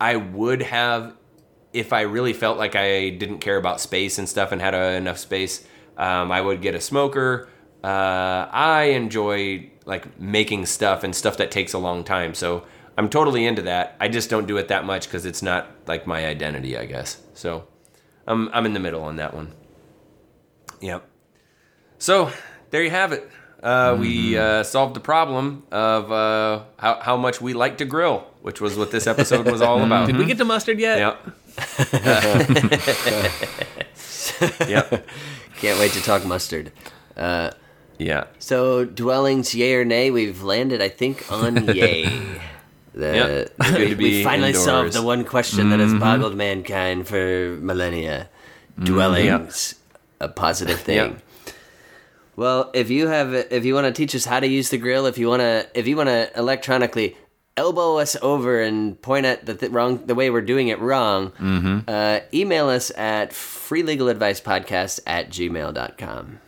I 0.00 0.16
would 0.16 0.62
have 0.62 1.14
if 1.72 1.92
I 1.92 2.02
really 2.02 2.32
felt 2.32 2.58
like 2.58 2.76
I 2.76 3.10
didn't 3.10 3.38
care 3.38 3.56
about 3.56 3.80
space 3.80 4.18
and 4.18 4.28
stuff 4.28 4.52
and 4.52 4.60
had 4.60 4.74
uh 4.74 4.96
enough 4.96 5.18
space. 5.18 5.64
Um, 5.96 6.30
I 6.30 6.40
would 6.40 6.62
get 6.62 6.74
a 6.74 6.80
smoker. 6.80 7.48
Uh, 7.82 8.48
I 8.50 8.92
enjoy 8.94 9.70
like 9.84 10.18
making 10.20 10.66
stuff 10.66 11.04
and 11.04 11.14
stuff 11.14 11.36
that 11.38 11.50
takes 11.50 11.72
a 11.72 11.78
long 11.78 12.04
time. 12.04 12.34
So 12.34 12.64
I'm 12.96 13.08
totally 13.08 13.46
into 13.46 13.62
that. 13.62 13.96
I 14.00 14.08
just 14.08 14.30
don't 14.30 14.46
do 14.46 14.56
it 14.56 14.68
that 14.68 14.84
much 14.84 15.06
because 15.06 15.24
it's 15.26 15.42
not 15.42 15.68
like 15.86 16.06
my 16.06 16.26
identity, 16.26 16.76
I 16.76 16.86
guess. 16.86 17.20
So 17.34 17.66
I'm 18.26 18.48
I'm 18.52 18.66
in 18.66 18.72
the 18.74 18.80
middle 18.80 19.02
on 19.02 19.16
that 19.16 19.34
one. 19.34 19.52
Yep. 20.80 21.08
So 21.98 22.30
there 22.70 22.82
you 22.82 22.90
have 22.90 23.12
it. 23.12 23.28
Uh, 23.62 23.96
We 23.98 24.38
uh, 24.38 24.62
solved 24.62 24.94
the 24.94 25.00
problem 25.00 25.64
of 25.72 26.12
uh, 26.12 26.62
how 26.76 27.00
how 27.00 27.16
much 27.16 27.40
we 27.40 27.54
like 27.54 27.78
to 27.78 27.84
grill, 27.84 28.26
which 28.48 28.62
was 28.62 28.78
what 28.78 28.90
this 28.90 29.06
episode 29.06 29.44
was 29.44 29.60
all 29.60 29.84
about. 29.84 30.06
Did 30.06 30.16
we 30.16 30.24
get 30.24 30.38
to 30.38 30.44
mustard 30.46 30.80
yet? 30.80 30.98
Yep. 30.98 31.16
yep. 34.70 35.06
Can't 35.58 35.78
wait 35.78 35.92
to 35.92 36.00
talk 36.00 36.24
mustard. 36.24 36.72
Uh, 37.14 37.50
yeah. 37.98 38.24
So 38.38 38.86
dwellings, 38.86 39.54
yay 39.54 39.74
or 39.74 39.84
nay? 39.84 40.10
We've 40.10 40.42
landed, 40.42 40.80
I 40.80 40.88
think, 40.88 41.30
on 41.30 41.66
yay. 41.74 42.04
The, 42.94 43.50
Yep. 43.58 43.58
Good 43.58 43.78
we, 43.80 43.88
to 43.88 43.94
we 43.96 44.24
finally 44.24 44.48
indoors. 44.48 44.64
solved 44.64 44.92
the 44.94 45.02
one 45.02 45.26
question 45.26 45.68
that 45.68 45.78
has 45.80 45.90
mm-hmm. 45.90 46.00
boggled 46.00 46.34
mankind 46.34 47.06
for 47.06 47.58
millennia. 47.60 48.30
Mm-hmm. 48.72 48.84
Dwellings, 48.86 49.74
a 50.20 50.28
positive 50.30 50.80
thing. 50.80 50.96
Yep. 50.96 51.22
Well, 52.36 52.70
if 52.72 52.88
you 52.88 53.08
have, 53.08 53.34
if 53.34 53.66
you 53.66 53.74
want 53.74 53.88
to 53.88 53.92
teach 53.92 54.14
us 54.14 54.24
how 54.24 54.40
to 54.40 54.46
use 54.46 54.70
the 54.70 54.78
grill, 54.78 55.04
if 55.04 55.18
you 55.18 55.28
want 55.28 55.40
to, 55.40 55.68
if 55.74 55.86
you 55.86 55.98
want 55.98 56.08
to 56.08 56.30
electronically 56.34 57.14
elbow 57.58 57.98
us 57.98 58.16
over 58.22 58.60
and 58.62 59.00
point 59.02 59.26
at 59.26 59.44
the 59.44 59.54
th- 59.54 59.72
wrong, 59.72 60.06
the 60.06 60.14
way 60.14 60.30
we're 60.30 60.40
doing 60.40 60.68
it 60.68 60.78
wrong, 60.78 61.32
uh, 61.88 62.20
email 62.32 62.68
us 62.68 62.90
at 62.96 63.32
freelegaladvicepodcast 63.32 65.00
at 65.06 65.30
gmail.com. 65.30 66.38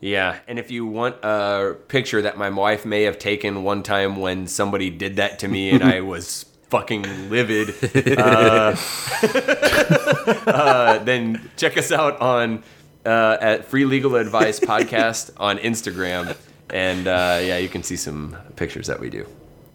Yeah, 0.00 0.38
and 0.48 0.58
if 0.58 0.70
you 0.70 0.86
want 0.86 1.16
a 1.22 1.76
picture 1.88 2.22
that 2.22 2.38
my 2.38 2.48
wife 2.48 2.86
may 2.86 3.02
have 3.02 3.18
taken 3.18 3.62
one 3.64 3.82
time 3.82 4.16
when 4.16 4.46
somebody 4.46 4.88
did 4.88 5.16
that 5.16 5.40
to 5.40 5.48
me 5.48 5.70
and 5.70 5.82
I 5.84 6.00
was 6.14 6.46
fucking 6.70 7.28
livid, 7.28 7.74
uh, 8.18 8.76
uh, 10.46 10.98
then 11.04 11.50
check 11.56 11.76
us 11.76 11.92
out 11.92 12.18
on 12.20 12.62
uh, 13.04 13.36
at 13.40 13.64
Free 13.66 13.84
Legal 13.84 14.16
Advice 14.16 14.60
Podcast 14.60 15.32
on 15.36 15.58
Instagram, 15.58 16.34
and 16.70 17.06
uh, 17.06 17.40
yeah, 17.42 17.58
you 17.58 17.68
can 17.68 17.82
see 17.82 17.96
some 17.96 18.36
pictures 18.56 18.86
that 18.86 19.00
we 19.00 19.10
do. 19.10 19.26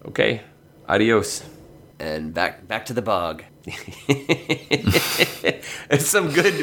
Okay, 0.06 0.40
adios. 0.88 1.42
And 1.98 2.34
back, 2.34 2.68
back 2.68 2.86
to 2.86 2.92
the 2.92 3.02
bog. 3.02 3.42
It's 5.88 6.06
some 6.08 6.32
good 6.32 6.54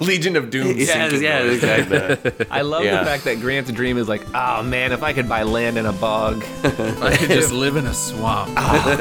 Legion 0.00 0.34
of 0.34 0.48
Doom. 0.50 0.78
Yes, 0.78 0.90
syncing 1.12 1.20
yes, 1.22 1.44
noise 1.44 1.62
like 1.62 1.88
that. 1.90 2.46
I 2.50 2.62
love 2.62 2.84
Yeah. 2.84 3.00
the 3.00 3.04
fact 3.04 3.24
that 3.24 3.38
Grant's 3.40 3.70
dream 3.70 3.98
is 3.98 4.08
like, 4.08 4.22
oh 4.34 4.62
man, 4.62 4.92
if 4.92 5.02
I 5.02 5.12
could 5.12 5.28
buy 5.28 5.42
land 5.42 5.76
in 5.76 5.84
a 5.84 5.92
bog. 5.92 6.42
I 6.64 7.14
could 7.18 7.28
just 7.28 7.52
live 7.52 7.76
in 7.76 7.84
a 7.86 7.92
swamp. 7.92 8.50
Oh, 8.56 8.96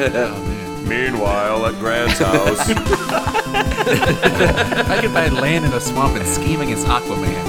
man. 0.46 0.88
Meanwhile, 0.90 1.66
at 1.68 1.76
Grant's 1.80 2.20
house. 2.20 2.70
I 4.90 4.98
could 5.00 5.14
buy 5.14 5.30
land 5.30 5.64
in 5.66 5.72
a 5.72 5.80
swamp 5.80 6.18
and 6.18 6.28
scheme 6.28 6.60
against 6.60 6.86
Aquaman. 6.88 7.40